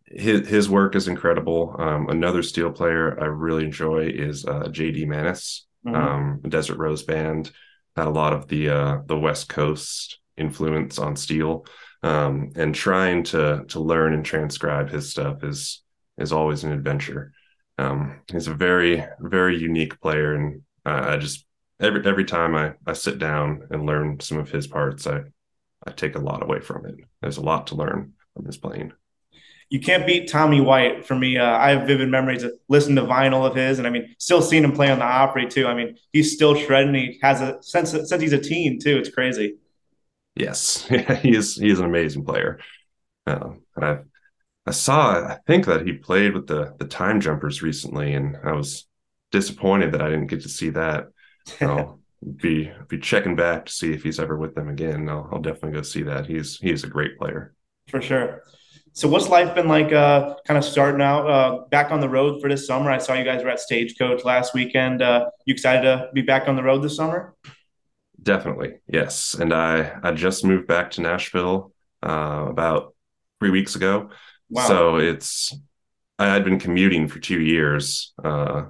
his 0.06 0.48
his 0.48 0.68
work 0.68 0.96
is 0.96 1.06
incredible. 1.08 1.76
Um, 1.78 2.08
another 2.08 2.42
steel 2.42 2.70
player 2.72 3.18
I 3.20 3.26
really 3.26 3.64
enjoy 3.64 4.06
is 4.08 4.44
uh, 4.44 4.68
J.D. 4.68 5.06
Maness 5.06 5.62
Mhm. 5.86 5.94
um, 5.94 6.40
Desert 6.48 6.78
Rose 6.78 7.02
Band 7.04 7.50
had 7.96 8.06
a 8.06 8.10
lot 8.10 8.32
of 8.32 8.48
the 8.48 8.70
uh, 8.70 8.98
the 9.06 9.18
West 9.18 9.48
Coast 9.48 10.18
influence 10.36 10.98
on 10.98 11.14
steel, 11.14 11.64
um, 12.02 12.50
and 12.56 12.74
trying 12.74 13.22
to 13.24 13.64
to 13.68 13.80
learn 13.80 14.14
and 14.14 14.24
transcribe 14.24 14.90
his 14.90 15.10
stuff 15.10 15.44
is 15.44 15.82
is 16.18 16.32
always 16.32 16.64
an 16.64 16.72
adventure. 16.72 17.32
Um, 17.78 18.20
he's 18.30 18.48
a 18.48 18.54
very 18.54 19.04
very 19.20 19.58
unique 19.58 20.00
player, 20.00 20.34
and 20.34 20.62
uh, 20.86 21.06
I 21.10 21.16
just 21.18 21.46
every 21.80 22.04
every 22.06 22.24
time 22.24 22.54
I 22.54 22.74
I 22.86 22.92
sit 22.94 23.18
down 23.18 23.66
and 23.70 23.86
learn 23.86 24.20
some 24.20 24.38
of 24.38 24.50
his 24.50 24.66
parts, 24.66 25.06
I 25.06 25.22
I 25.86 25.92
take 25.92 26.16
a 26.16 26.20
lot 26.20 26.42
away 26.42 26.60
from 26.60 26.86
it. 26.86 26.96
There's 27.20 27.38
a 27.38 27.42
lot 27.42 27.68
to 27.68 27.76
learn 27.76 28.14
from 28.34 28.46
his 28.46 28.56
playing. 28.58 28.92
you 29.70 29.80
can't 29.80 30.06
beat 30.06 30.28
Tommy 30.30 30.60
White 30.60 31.06
for 31.06 31.16
me. 31.16 31.38
Uh, 31.38 31.56
I 31.56 31.70
have 31.70 31.86
vivid 31.86 32.08
memories 32.08 32.42
of 32.42 32.52
listening 32.68 32.96
to 32.96 33.02
vinyl 33.02 33.46
of 33.46 33.56
his, 33.56 33.78
and 33.78 33.86
I 33.86 33.90
mean, 33.90 34.14
still 34.18 34.42
seeing 34.42 34.62
him 34.64 34.72
play 34.72 34.90
on 34.90 34.98
the 34.98 35.04
Opry 35.04 35.46
too. 35.48 35.66
I 35.66 35.74
mean, 35.74 35.96
he's 36.12 36.32
still 36.34 36.54
shredding. 36.54 36.94
He 36.94 37.18
has 37.22 37.40
a 37.40 37.58
since 37.62 37.90
since 37.90 38.20
he's 38.22 38.32
a 38.32 38.38
teen 38.38 38.78
too. 38.78 38.98
It's 38.98 39.08
crazy. 39.08 39.56
Yes, 40.36 40.86
yeah, 40.90 41.14
he 41.22 41.36
is. 41.36 41.56
He 41.56 41.70
is 41.70 41.78
an 41.78 41.86
amazing 41.86 42.24
player. 42.24 42.58
Uh, 43.26 43.50
I 43.80 43.98
I 44.66 44.70
saw. 44.70 45.26
I 45.26 45.38
think 45.46 45.66
that 45.66 45.86
he 45.86 45.92
played 45.92 46.34
with 46.34 46.46
the 46.46 46.74
the 46.78 46.86
Time 46.86 47.20
Jumpers 47.20 47.62
recently, 47.62 48.14
and 48.14 48.36
I 48.42 48.52
was 48.52 48.86
disappointed 49.30 49.92
that 49.92 50.02
I 50.02 50.08
didn't 50.08 50.28
get 50.28 50.42
to 50.42 50.48
see 50.48 50.70
that. 50.70 51.08
I'll 51.60 52.00
be 52.36 52.72
be 52.88 52.98
checking 52.98 53.36
back 53.36 53.66
to 53.66 53.72
see 53.72 53.92
if 53.92 54.02
he's 54.02 54.18
ever 54.18 54.36
with 54.36 54.54
them 54.54 54.68
again. 54.68 55.08
I'll, 55.08 55.28
I'll 55.32 55.40
definitely 55.40 55.72
go 55.72 55.82
see 55.82 56.02
that. 56.04 56.26
He's 56.26 56.56
he's 56.58 56.84
a 56.84 56.88
great 56.88 57.18
player. 57.18 57.54
for 57.88 58.00
sure. 58.00 58.42
So, 58.96 59.08
what's 59.08 59.28
life 59.28 59.54
been 59.56 59.66
like? 59.68 59.92
Uh, 59.92 60.36
kind 60.46 60.56
of 60.56 60.64
starting 60.64 61.02
out 61.02 61.28
uh, 61.28 61.64
back 61.68 61.90
on 61.90 62.00
the 62.00 62.08
road 62.08 62.40
for 62.40 62.48
this 62.48 62.66
summer. 62.66 62.90
I 62.90 62.98
saw 62.98 63.14
you 63.14 63.24
guys 63.24 63.42
were 63.42 63.50
at 63.50 63.58
Stagecoach 63.58 64.24
last 64.24 64.54
weekend. 64.54 65.02
Uh, 65.02 65.26
you 65.46 65.52
excited 65.52 65.82
to 65.82 66.08
be 66.14 66.22
back 66.22 66.48
on 66.48 66.54
the 66.54 66.62
road 66.62 66.78
this 66.78 66.96
summer? 66.96 67.34
Definitely, 68.22 68.76
yes. 68.86 69.34
And 69.34 69.52
I 69.52 69.98
I 70.02 70.12
just 70.12 70.44
moved 70.44 70.68
back 70.68 70.92
to 70.92 71.02
Nashville 71.02 71.72
uh, 72.02 72.46
about 72.48 72.94
three 73.40 73.50
weeks 73.50 73.74
ago. 73.74 74.10
Wow. 74.54 74.68
So 74.68 74.96
it's 74.96 75.52
I 76.18 76.26
had 76.26 76.44
been 76.44 76.60
commuting 76.60 77.08
for 77.08 77.18
two 77.18 77.40
years 77.40 78.14
uh, 78.22 78.66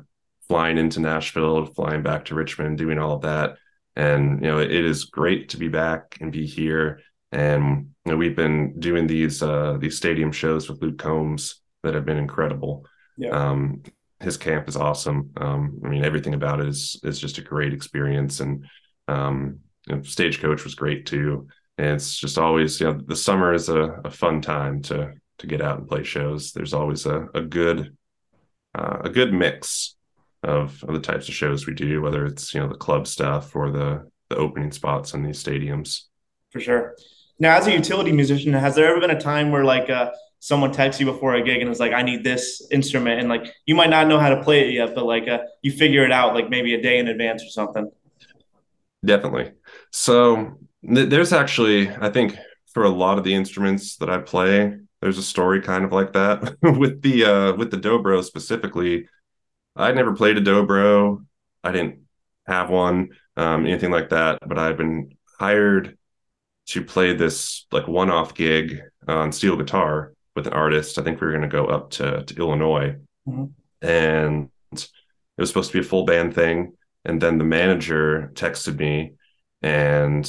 flying 0.49 0.79
into 0.79 1.01
Nashville, 1.01 1.67
flying 1.67 2.03
back 2.03 2.25
to 2.27 2.35
Richmond, 2.35 2.79
doing 2.79 2.99
all 2.99 3.17
of 3.17 3.23
that. 3.23 3.57
And 3.95 4.43
you 4.43 4.51
know, 4.51 4.59
it, 4.59 4.73
it 4.73 4.85
is 4.85 5.05
great 5.05 5.51
to 5.51 5.59
be 5.59 5.69
back 5.69 6.17
and 6.23 6.33
be 6.33 6.47
here. 6.47 7.01
And 7.33 7.91
you 8.07 8.13
know, 8.13 8.17
we've 8.17 8.35
been 8.35 8.81
doing 8.81 9.07
these 9.07 9.43
uh, 9.43 9.77
these 9.79 9.97
stadium 9.99 10.33
shows 10.33 10.71
with 10.71 10.81
Luke 10.81 10.99
Combs 10.99 11.61
that 11.83 11.95
have 11.95 12.07
been 12.07 12.17
incredible. 12.17 12.87
Yeah. 13.19 13.31
Um, 13.31 13.83
his 14.21 14.39
camp 14.39 14.67
is 14.69 14.77
awesome. 14.77 15.33
Um, 15.37 15.83
I 15.85 15.89
mean, 15.89 16.03
everything 16.03 16.33
about 16.33 16.61
it 16.61 16.69
is 16.69 16.99
is 17.05 17.21
just 17.21 17.37
a 17.37 17.43
great 17.43 17.75
experience, 17.75 18.41
and 18.41 18.65
um, 19.07 19.59
you 19.87 19.97
know, 19.97 20.03
stagecoach 20.03 20.65
was 20.65 20.75
great 20.75 21.05
too. 21.05 21.47
And 21.77 21.89
it's 21.89 22.17
just 22.17 22.39
always, 22.39 22.81
you 22.81 22.87
know, 22.87 23.01
the 23.05 23.17
summer 23.17 23.53
is 23.53 23.69
a, 23.69 24.01
a 24.05 24.11
fun 24.11 24.41
time 24.41 24.81
to 24.83 25.13
to 25.39 25.47
get 25.47 25.61
out 25.61 25.79
and 25.79 25.89
play 25.89 26.05
shows. 26.05 26.53
There's 26.53 26.75
always 26.75 27.07
a, 27.07 27.29
a 27.35 27.43
good 27.43 27.97
uh, 28.75 28.99
a 29.05 29.11
good 29.11 29.33
mix 29.33 29.95
of, 30.43 30.83
of 30.85 30.95
the 30.95 31.01
types 31.01 31.29
of 31.29 31.35
shows 31.35 31.67
we 31.67 31.75
do, 31.75 32.03
whether 32.03 32.27
it's 32.27 32.55
you 32.55 32.61
know 32.61 32.69
the 32.69 32.75
club 32.75 33.07
stuff 33.07 33.55
or 33.55 33.71
the 33.71 34.11
the 34.31 34.37
opening 34.37 34.73
spots 34.73 35.15
in 35.15 35.23
these 35.23 35.43
stadiums. 35.43 36.03
For 36.51 36.61
sure. 36.61 36.97
Now, 37.39 37.57
as 37.57 37.67
a 37.67 37.73
utility 37.73 38.13
musician, 38.13 38.53
has 38.53 38.75
there 38.75 38.89
ever 38.89 39.01
been 39.01 39.11
a 39.11 39.21
time 39.21 39.51
where 39.51 39.65
like 39.65 39.91
uh, 39.91 40.13
someone 40.39 40.73
texts 40.73 41.01
you 41.01 41.07
before 41.07 41.35
a 41.35 41.43
gig 41.43 41.61
and 41.61 41.71
is 41.71 41.81
like, 41.81 41.93
"I 41.93 42.03
need 42.03 42.23
this 42.23 42.67
instrument," 42.71 43.21
and 43.21 43.29
like 43.29 43.53
you 43.67 43.75
might 43.75 43.91
not 43.91 44.07
know 44.07 44.19
how 44.19 44.31
to 44.31 44.43
play 44.43 44.69
it 44.69 44.75
yet, 44.75 44.95
but 44.95 45.05
like 45.05 45.29
uh, 45.29 45.39
you 45.63 45.73
figure 45.73 46.05
it 46.05 46.13
out 46.13 46.35
like 46.35 46.49
maybe 46.49 46.75
a 46.75 46.83
day 46.83 46.99
in 46.99 47.09
advance 47.09 47.43
or 47.43 47.49
something? 47.49 47.91
Definitely. 49.05 49.53
So 49.91 50.59
th- 50.87 51.09
there's 51.09 51.33
actually, 51.33 51.91
I 51.91 52.11
think, 52.11 52.37
for 52.73 52.85
a 52.85 52.89
lot 52.89 53.19
of 53.19 53.25
the 53.25 53.35
instruments 53.35 53.97
that 53.97 54.09
I 54.11 54.19
play, 54.19 54.79
there's 55.05 55.19
a 55.19 55.23
story 55.23 55.61
kind 55.61 55.85
of 55.85 55.93
like 55.93 56.15
that 56.15 56.57
with 56.63 57.03
the 57.03 57.25
uh, 57.27 57.53
with 57.57 57.71
the 57.71 57.77
dobro 57.77 58.25
specifically. 58.25 59.07
I 59.77 59.93
never 59.93 60.17
played 60.17 60.39
a 60.39 60.41
dobro. 60.41 61.27
I 61.63 61.73
didn't 61.73 62.07
have 62.47 62.71
one, 62.71 63.11
um, 63.37 63.67
anything 63.67 63.91
like 63.91 64.09
that. 64.09 64.39
But 64.47 64.59
I've 64.59 64.79
been 64.79 65.15
hired 65.39 65.99
to 66.69 66.83
play 66.83 67.13
this 67.13 67.67
like 67.71 67.87
one-off 67.87 68.35
gig 68.35 68.81
on 69.07 69.31
steel 69.31 69.57
guitar 69.57 70.15
with 70.35 70.47
an 70.47 70.55
artist. 70.55 70.99
I 70.99 71.03
think 71.03 71.21
we 71.21 71.27
were 71.27 71.35
going 71.35 71.43
to 71.43 71.55
go 71.55 71.67
up 71.67 71.91
to, 71.91 72.25
to 72.25 72.37
Illinois, 72.37 72.97
mm-hmm. 73.29 73.87
and 73.87 74.49
it 74.73 74.89
was 75.37 75.51
supposed 75.51 75.71
to 75.71 75.79
be 75.79 75.85
a 75.85 75.89
full 75.89 76.07
band 76.07 76.35
thing. 76.35 76.73
And 77.05 77.21
then 77.21 77.37
the 77.37 77.45
manager 77.45 78.31
texted 78.33 78.79
me, 78.79 79.17
and 79.61 80.25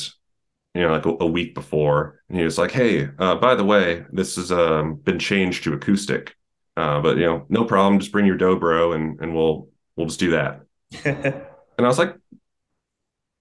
you 0.75 0.81
know, 0.81 0.91
like 0.91 1.05
a, 1.05 1.15
a 1.21 1.25
week 1.25 1.55
before, 1.55 2.21
and 2.27 2.37
he 2.37 2.43
was 2.43 2.57
like, 2.57 2.71
"Hey, 2.71 3.07
uh, 3.17 3.35
by 3.35 3.55
the 3.55 3.63
way, 3.63 4.05
this 4.11 4.35
has 4.35 4.51
um, 4.51 4.95
been 4.95 5.17
changed 5.17 5.63
to 5.63 5.73
acoustic, 5.73 6.35
uh, 6.75 6.99
but 6.99 7.17
you 7.17 7.25
know, 7.25 7.45
no 7.47 7.63
problem. 7.63 7.97
Just 7.97 8.11
bring 8.11 8.25
your 8.25 8.37
dobro, 8.37 8.93
and 8.93 9.19
and 9.21 9.33
we'll 9.33 9.69
we'll 9.95 10.07
just 10.07 10.19
do 10.19 10.31
that." 10.31 10.61
and 11.05 11.45
I 11.79 11.87
was 11.87 11.97
like, 11.97 12.17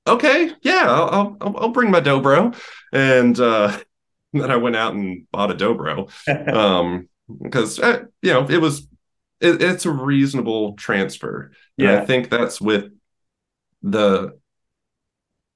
"Okay, 0.07 0.53
yeah, 0.63 0.85
I'll 0.87 1.37
I'll, 1.41 1.57
I'll 1.59 1.69
bring 1.71 1.91
my 1.91 2.01
dobro," 2.01 2.57
and 2.93 3.39
uh, 3.41 3.77
then 4.33 4.53
I 4.53 4.57
went 4.57 4.77
out 4.77 4.95
and 4.95 5.27
bought 5.33 5.51
a 5.51 5.55
dobro 5.55 6.09
um, 6.55 7.09
because 7.43 7.81
uh, 7.81 8.05
you 8.23 8.33
know 8.33 8.47
it 8.49 8.59
was 8.59 8.87
it, 9.41 9.61
it's 9.61 9.87
a 9.87 9.91
reasonable 9.91 10.75
transfer. 10.75 11.51
Yeah, 11.77 11.91
and 11.91 11.99
I 11.99 12.05
think 12.05 12.31
that's 12.31 12.61
with 12.61 12.93
the 13.83 14.39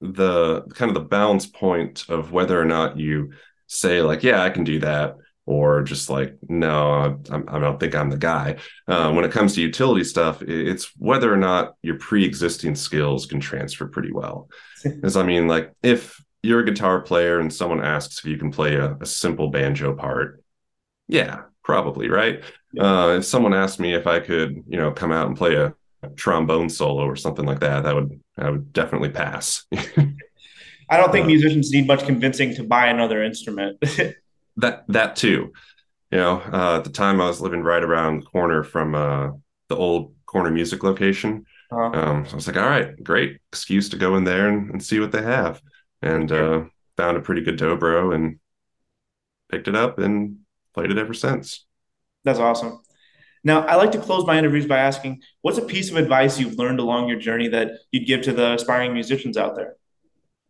the 0.01 0.61
kind 0.73 0.89
of 0.89 0.95
the 0.95 1.07
balance 1.07 1.45
point 1.45 2.05
of 2.09 2.31
whether 2.31 2.59
or 2.59 2.65
not 2.65 2.97
you 2.97 3.33
say 3.67 4.01
like 4.01 4.23
yeah 4.23 4.41
i 4.41 4.49
can 4.49 4.63
do 4.63 4.79
that 4.79 5.15
or 5.45 5.83
just 5.83 6.09
like 6.09 6.37
no 6.47 7.19
i, 7.29 7.35
I 7.35 7.59
don't 7.59 7.79
think 7.79 7.95
i'm 7.95 8.09
the 8.09 8.17
guy. 8.17 8.57
Uh, 8.87 9.11
when 9.11 9.25
it 9.25 9.31
comes 9.31 9.55
to 9.55 9.61
utility 9.61 10.03
stuff 10.03 10.41
it's 10.41 10.91
whether 10.97 11.31
or 11.33 11.37
not 11.37 11.75
your 11.81 11.97
pre-existing 11.97 12.75
skills 12.75 13.25
can 13.25 13.39
transfer 13.39 13.87
pretty 13.87 14.11
well. 14.11 14.49
Because 14.83 15.17
i 15.17 15.23
mean 15.23 15.47
like 15.47 15.73
if 15.83 16.23
you're 16.41 16.61
a 16.61 16.65
guitar 16.65 17.01
player 17.01 17.41
and 17.41 17.53
someone 17.53 17.83
asks 17.83 18.19
if 18.19 18.25
you 18.25 18.37
can 18.37 18.49
play 18.51 18.75
a, 18.75 18.95
a 19.01 19.05
simple 19.05 19.49
banjo 19.49 19.93
part 19.93 20.41
yeah 21.09 21.41
probably 21.63 22.07
right? 22.09 22.43
Yeah. 22.71 22.83
uh, 22.83 23.07
if 23.17 23.25
someone 23.25 23.53
asked 23.53 23.79
me 23.79 23.93
if 23.93 24.07
i 24.07 24.21
could 24.21 24.63
you 24.67 24.77
know 24.77 24.91
come 24.91 25.11
out 25.11 25.27
and 25.27 25.35
play 25.35 25.55
a, 25.55 25.65
a 25.67 25.73
trombone 26.15 26.69
solo 26.69 27.05
or 27.05 27.15
something 27.15 27.45
like 27.45 27.59
that 27.59 27.83
that 27.83 27.95
would 27.95 28.19
I 28.37 28.49
would 28.49 28.71
definitely 28.73 29.09
pass. 29.09 29.65
I 30.89 30.97
don't 30.97 31.11
think 31.11 31.25
uh, 31.25 31.27
musicians 31.27 31.71
need 31.71 31.87
much 31.87 32.05
convincing 32.05 32.55
to 32.55 32.63
buy 32.63 32.87
another 32.87 33.23
instrument. 33.23 33.77
that 34.57 34.85
that 34.87 35.15
too. 35.15 35.53
You 36.11 36.17
know, 36.17 36.41
uh, 36.51 36.77
at 36.77 36.83
the 36.83 36.89
time 36.89 37.21
I 37.21 37.27
was 37.27 37.41
living 37.41 37.61
right 37.61 37.83
around 37.83 38.21
the 38.21 38.25
corner 38.25 38.63
from 38.63 38.95
uh, 38.95 39.31
the 39.67 39.75
old 39.75 40.13
corner 40.25 40.49
music 40.49 40.83
location. 40.83 41.45
Uh-huh. 41.71 41.91
Um, 41.93 42.25
so 42.25 42.31
I 42.31 42.35
was 42.35 42.47
like, 42.47 42.57
all 42.57 42.67
right, 42.67 43.03
great 43.03 43.37
excuse 43.51 43.89
to 43.89 43.97
go 43.97 44.15
in 44.15 44.23
there 44.23 44.49
and, 44.49 44.71
and 44.71 44.83
see 44.83 44.99
what 44.99 45.11
they 45.11 45.21
have. 45.21 45.61
And 46.01 46.31
uh, 46.31 46.63
found 46.97 47.17
a 47.17 47.21
pretty 47.21 47.41
good 47.41 47.59
dobro 47.59 48.15
and 48.15 48.39
picked 49.51 49.67
it 49.67 49.75
up 49.75 49.99
and 49.99 50.39
played 50.73 50.91
it 50.91 50.97
ever 50.97 51.13
since. 51.13 51.65
That's 52.23 52.39
awesome. 52.39 52.81
Now, 53.43 53.65
I 53.65 53.75
like 53.75 53.91
to 53.93 53.99
close 53.99 54.25
my 54.25 54.37
interviews 54.37 54.65
by 54.65 54.79
asking, 54.79 55.21
what's 55.41 55.57
a 55.57 55.65
piece 55.65 55.89
of 55.89 55.95
advice 55.95 56.39
you've 56.39 56.57
learned 56.57 56.79
along 56.79 57.07
your 57.07 57.19
journey 57.19 57.47
that 57.49 57.71
you'd 57.91 58.05
give 58.05 58.21
to 58.23 58.33
the 58.33 58.53
aspiring 58.53 58.93
musicians 58.93 59.37
out 59.37 59.55
there? 59.55 59.75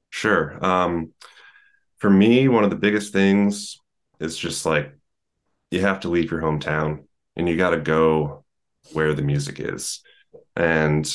Sure. 0.10 0.64
Um, 0.66 1.14
for 1.98 2.10
me, 2.10 2.48
one 2.48 2.64
of 2.64 2.70
the 2.70 2.76
biggest 2.76 3.14
things 3.14 3.78
is 4.20 4.38
just 4.38 4.66
like 4.66 4.94
you 5.72 5.82
have 5.82 6.00
to 6.02 6.10
leave 6.10 6.32
your 6.32 6.42
hometown 6.42 7.04
and 7.36 7.48
you 7.48 7.58
got 7.58 7.72
to 7.72 7.80
go 7.80 8.44
where 8.94 9.14
the 9.14 9.22
music 9.22 9.60
is. 9.60 10.02
And, 10.56 11.08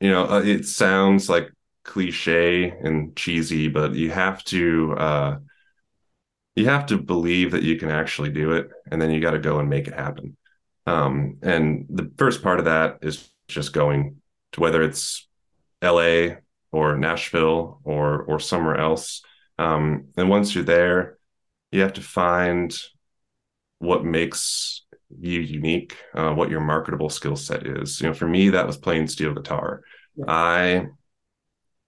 you 0.00 0.10
know, 0.10 0.24
uh, 0.28 0.42
it 0.42 0.64
sounds 0.64 1.28
like 1.28 1.50
cliche 1.84 2.70
and 2.70 3.14
cheesy, 3.16 3.68
but 3.68 3.94
you 3.94 4.10
have 4.10 4.42
to, 4.44 4.94
uh, 4.96 5.36
you 6.54 6.66
have 6.66 6.86
to 6.86 6.98
believe 6.98 7.52
that 7.52 7.62
you 7.62 7.76
can 7.76 7.90
actually 7.90 8.30
do 8.30 8.52
it 8.52 8.70
and 8.90 9.00
then 9.00 9.10
you 9.10 9.20
got 9.20 9.30
to 9.32 9.38
go 9.38 9.58
and 9.58 9.68
make 9.68 9.88
it 9.88 9.94
happen. 9.94 10.36
Um, 10.86 11.38
and 11.42 11.86
the 11.88 12.10
first 12.18 12.42
part 12.42 12.58
of 12.58 12.66
that 12.66 12.98
is 13.02 13.30
just 13.48 13.72
going 13.72 14.16
to 14.52 14.60
whether 14.60 14.82
it's 14.82 15.28
la 15.82 16.28
or 16.70 16.96
nashville 16.96 17.80
or 17.84 18.22
or 18.22 18.40
somewhere 18.40 18.76
else 18.76 19.22
um, 19.58 20.06
and 20.16 20.28
once 20.28 20.54
you're 20.54 20.64
there 20.64 21.18
you 21.70 21.80
have 21.80 21.92
to 21.94 22.00
find 22.00 22.76
what 23.78 24.04
makes 24.04 24.84
you 25.20 25.40
unique 25.40 25.96
uh, 26.14 26.32
what 26.32 26.50
your 26.50 26.60
marketable 26.60 27.10
skill 27.10 27.36
set 27.36 27.66
is. 27.66 28.00
You 28.00 28.08
know 28.08 28.14
for 28.14 28.28
me 28.28 28.50
that 28.50 28.66
was 28.66 28.76
playing 28.76 29.08
steel 29.08 29.34
guitar. 29.34 29.82
Yeah. 30.16 30.24
i 30.28 30.86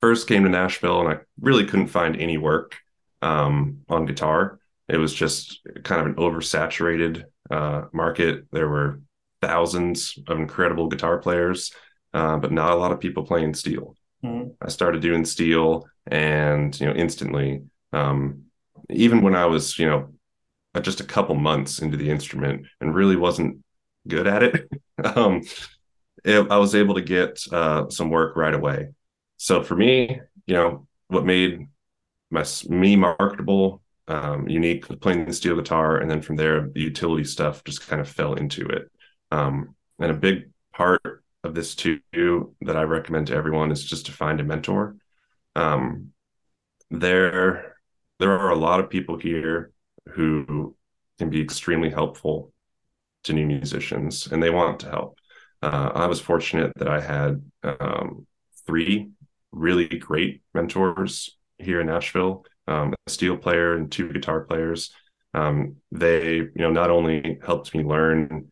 first 0.01 0.29
came 0.29 0.45
to 0.45 0.51
nashville 0.51 1.01
and 1.01 1.09
i 1.09 1.21
really 1.41 1.65
couldn't 1.67 1.89
find 1.89 2.17
any 2.17 2.37
work 2.37 2.77
um, 3.25 3.79
on 3.89 4.07
guitar. 4.07 4.61
It 4.89 4.99
was 4.99 5.15
just 5.15 5.61
kind 5.83 6.01
of 6.01 6.07
an 6.07 6.15
oversaturated 6.17 7.25
uh, 7.51 7.87
market. 7.93 8.45
There 8.53 8.69
were 8.69 9.01
thousands 9.41 10.19
of 10.29 10.39
incredible 10.39 10.89
guitar 10.89 11.19
players, 11.19 11.73
uh, 12.13 12.37
but 12.37 12.53
not 12.53 12.73
a 12.73 12.77
lot 12.77 12.93
of 12.93 13.01
people 13.01 13.25
playing 13.25 13.55
steel. 13.55 13.97
Mm-hmm. 14.23 14.51
I 14.61 14.69
started 14.69 15.01
doing 15.01 15.25
steel, 15.25 15.87
and 16.07 16.79
you 16.79 16.87
know, 16.87 16.95
instantly, 16.95 17.63
um, 17.93 18.45
even 18.91 19.23
when 19.23 19.35
I 19.35 19.47
was, 19.47 19.79
you 19.79 19.87
know, 19.87 20.11
just 20.83 21.01
a 21.01 21.05
couple 21.05 21.35
months 21.35 21.81
into 21.81 21.97
the 21.97 22.11
instrument 22.11 22.67
and 22.81 22.95
really 22.95 23.17
wasn't 23.17 23.59
good 24.07 24.27
at 24.27 24.43
it, 24.43 24.69
um, 25.17 25.43
it 26.25 26.47
I 26.51 26.59
was 26.59 26.75
able 26.75 26.95
to 26.97 27.03
get 27.03 27.43
uh, 27.51 27.89
some 27.89 28.11
work 28.11 28.37
right 28.37 28.55
away. 28.55 28.89
So 29.39 29.63
for 29.63 29.77
me, 29.77 30.21
you 30.47 30.55
know, 30.55 30.87
what 31.09 31.25
made 31.25 31.69
my 32.31 32.45
me 32.69 32.97
marketable, 32.97 33.83
um, 34.09 34.49
unique, 34.49 34.87
playing 35.01 35.33
steel 35.33 35.57
guitar, 35.57 35.99
and 35.99 36.11
then 36.11 36.23
from 36.23 36.37
there 36.37 36.69
the 36.69 36.81
utility 36.81 37.25
stuff 37.25 37.65
just 37.65 37.87
kind 37.87 38.01
of 38.01 38.09
fell 38.09 38.35
into 38.35 38.67
it. 38.67 38.91
Um, 39.31 39.75
and 39.99 40.11
a 40.11 40.15
big 40.15 40.51
part 40.73 41.25
of 41.43 41.55
this 41.55 41.75
too 41.75 42.01
that 42.13 42.77
I 42.77 42.83
recommend 42.83 43.29
to 43.29 43.35
everyone 43.35 43.71
is 43.71 43.85
just 43.85 44.07
to 44.07 44.13
find 44.13 44.41
a 44.41 44.45
mentor. 44.45 44.97
Um, 45.55 46.11
there, 46.91 47.77
there 48.19 48.33
are 48.33 48.51
a 48.51 48.57
lot 48.57 48.81
of 48.81 48.91
people 48.91 49.19
here 49.19 49.73
who 50.11 50.77
can 51.19 51.31
be 51.31 51.41
extremely 51.41 51.91
helpful 51.91 52.53
to 53.25 53.33
new 53.33 53.47
musicians, 53.47 54.27
and 54.31 54.43
they 54.43 54.51
want 54.51 54.81
to 54.81 54.91
help. 54.91 55.19
Uh, 55.63 55.91
I 55.95 56.07
was 56.07 56.21
fortunate 56.21 56.73
that 56.77 56.89
I 56.89 57.01
had 57.01 57.43
um, 57.63 58.27
three 58.67 59.11
really 59.53 59.89
great 59.89 60.43
mentors 60.53 61.37
here 61.59 61.81
in 61.81 61.87
Nashville, 61.87 62.45
um, 62.67 62.95
a 63.07 63.11
steel 63.11 63.37
player 63.37 63.75
and 63.75 63.91
two 63.91 64.13
guitar 64.13 64.41
players. 64.41 64.93
Um, 65.35 65.77
they, 65.91 66.37
you 66.37 66.53
know, 66.57 66.71
not 66.71 66.91
only 66.91 67.39
helped 67.45 67.75
me 67.75 67.83
learn 67.83 68.51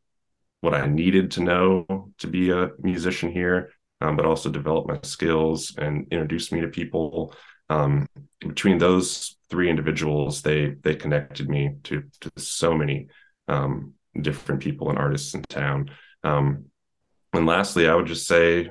what 0.60 0.74
I 0.74 0.86
needed 0.86 1.32
to 1.32 1.42
know 1.42 2.12
to 2.18 2.26
be 2.26 2.50
a 2.50 2.70
musician 2.80 3.32
here, 3.32 3.70
um, 4.00 4.16
but 4.16 4.26
also 4.26 4.50
develop 4.50 4.86
my 4.86 4.98
skills 5.02 5.74
and 5.78 6.06
introduce 6.10 6.50
me 6.52 6.60
to 6.60 6.68
people. 6.68 7.34
Um, 7.70 8.06
between 8.40 8.78
those 8.78 9.36
three 9.48 9.70
individuals, 9.70 10.42
they 10.42 10.74
they 10.82 10.94
connected 10.94 11.48
me 11.48 11.76
to 11.84 12.04
to 12.20 12.30
so 12.36 12.74
many 12.74 13.08
um, 13.48 13.94
different 14.20 14.60
people 14.60 14.90
and 14.90 14.98
artists 14.98 15.34
in 15.34 15.42
town. 15.42 15.90
Um, 16.24 16.66
and 17.32 17.46
lastly, 17.46 17.88
I 17.88 17.94
would 17.94 18.06
just 18.06 18.26
say 18.26 18.70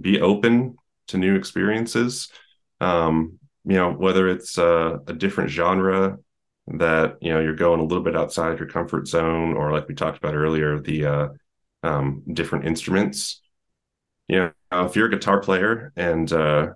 be 0.00 0.20
open 0.20 0.76
to 1.08 1.18
new 1.18 1.36
experiences. 1.36 2.28
Um, 2.80 3.38
you 3.64 3.76
know, 3.76 3.92
whether 3.92 4.28
it's 4.28 4.58
a, 4.58 5.00
a 5.06 5.12
different 5.12 5.50
genre 5.50 6.18
that 6.66 7.18
you 7.20 7.32
know 7.32 7.40
you're 7.40 7.54
going 7.54 7.80
a 7.80 7.84
little 7.84 8.02
bit 8.02 8.16
outside 8.16 8.58
your 8.58 8.68
comfort 8.68 9.06
zone, 9.08 9.54
or 9.54 9.72
like 9.72 9.88
we 9.88 9.94
talked 9.94 10.18
about 10.18 10.34
earlier, 10.34 10.80
the 10.80 11.06
uh, 11.06 11.28
um, 11.82 12.22
different 12.32 12.66
instruments. 12.66 13.40
You 14.28 14.50
know, 14.72 14.86
if 14.86 14.96
you're 14.96 15.08
a 15.08 15.10
guitar 15.10 15.40
player 15.40 15.92
and 15.96 16.30
uh, 16.32 16.70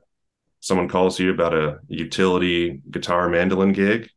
someone 0.61 0.89
calls 0.89 1.19
you 1.19 1.31
about 1.31 1.55
a 1.55 1.79
utility 1.89 2.83
guitar 2.91 3.29
mandolin 3.29 3.73
gig, 3.73 4.11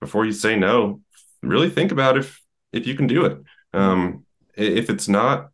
before 0.00 0.24
you 0.24 0.32
say 0.32 0.56
no, 0.56 1.00
really 1.42 1.70
think 1.70 1.92
about 1.92 2.16
if 2.16 2.40
if 2.72 2.86
you 2.86 2.94
can 2.94 3.06
do 3.06 3.24
it. 3.24 3.38
Um, 3.74 4.24
if 4.54 4.90
it's 4.90 5.08
not 5.08 5.50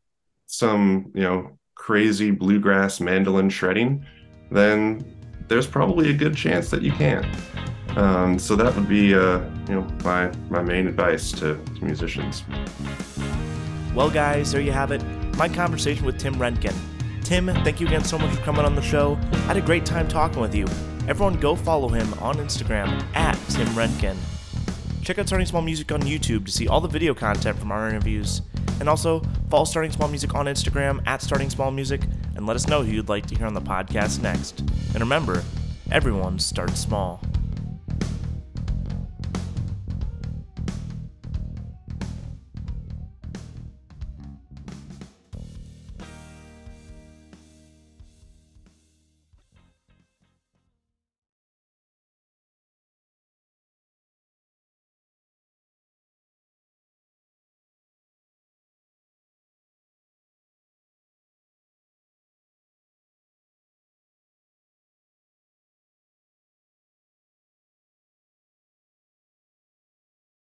some 0.46 1.12
you 1.14 1.22
know 1.22 1.58
crazy 1.74 2.30
bluegrass 2.30 3.00
mandolin 3.00 3.48
shredding, 3.48 4.04
then 4.50 5.17
there's 5.48 5.66
probably 5.66 6.10
a 6.10 6.14
good 6.14 6.36
chance 6.36 6.70
that 6.70 6.82
you 6.82 6.92
can. 6.92 7.28
Um, 7.96 8.38
so 8.38 8.54
that 8.54 8.74
would 8.76 8.88
be 8.88 9.14
uh, 9.14 9.40
you 9.68 9.74
know 9.74 9.86
my 10.04 10.30
my 10.50 10.62
main 10.62 10.86
advice 10.86 11.32
to, 11.32 11.56
to 11.56 11.84
musicians. 11.84 12.44
Well, 13.94 14.10
guys, 14.10 14.52
there 14.52 14.60
you 14.60 14.72
have 14.72 14.92
it. 14.92 15.02
My 15.36 15.48
conversation 15.48 16.04
with 16.04 16.18
Tim 16.18 16.34
Rencken. 16.34 16.74
Tim, 17.24 17.46
thank 17.46 17.80
you 17.80 17.86
again 17.86 18.04
so 18.04 18.18
much 18.18 18.34
for 18.34 18.42
coming 18.42 18.64
on 18.64 18.74
the 18.74 18.82
show. 18.82 19.18
I 19.32 19.36
had 19.38 19.56
a 19.56 19.60
great 19.60 19.84
time 19.84 20.08
talking 20.08 20.40
with 20.40 20.54
you. 20.54 20.66
Everyone, 21.08 21.38
go 21.40 21.56
follow 21.56 21.88
him 21.88 22.12
on 22.20 22.36
Instagram 22.36 23.02
at 23.14 23.34
Tim 23.48 23.66
Rencken. 23.68 24.16
Check 25.02 25.18
out 25.18 25.26
Starting 25.26 25.46
Small 25.46 25.62
Music 25.62 25.90
on 25.90 26.02
YouTube 26.02 26.46
to 26.46 26.52
see 26.52 26.68
all 26.68 26.80
the 26.80 26.88
video 26.88 27.14
content 27.14 27.58
from 27.58 27.72
our 27.72 27.88
interviews. 27.88 28.42
And 28.78 28.88
also, 28.88 29.22
follow 29.50 29.64
Starting 29.64 29.90
Small 29.90 30.08
Music 30.08 30.34
on 30.34 30.46
Instagram 30.46 31.02
at 31.06 31.22
Starting 31.22 31.50
Small 31.50 31.70
Music 31.70 32.02
and 32.38 32.46
let 32.46 32.54
us 32.54 32.68
know 32.68 32.84
who 32.84 32.92
you'd 32.92 33.08
like 33.08 33.26
to 33.26 33.34
hear 33.34 33.48
on 33.48 33.52
the 33.52 33.60
podcast 33.60 34.22
next. 34.22 34.60
And 34.60 35.00
remember, 35.00 35.42
everyone 35.90 36.38
starts 36.38 36.78
small. 36.78 37.20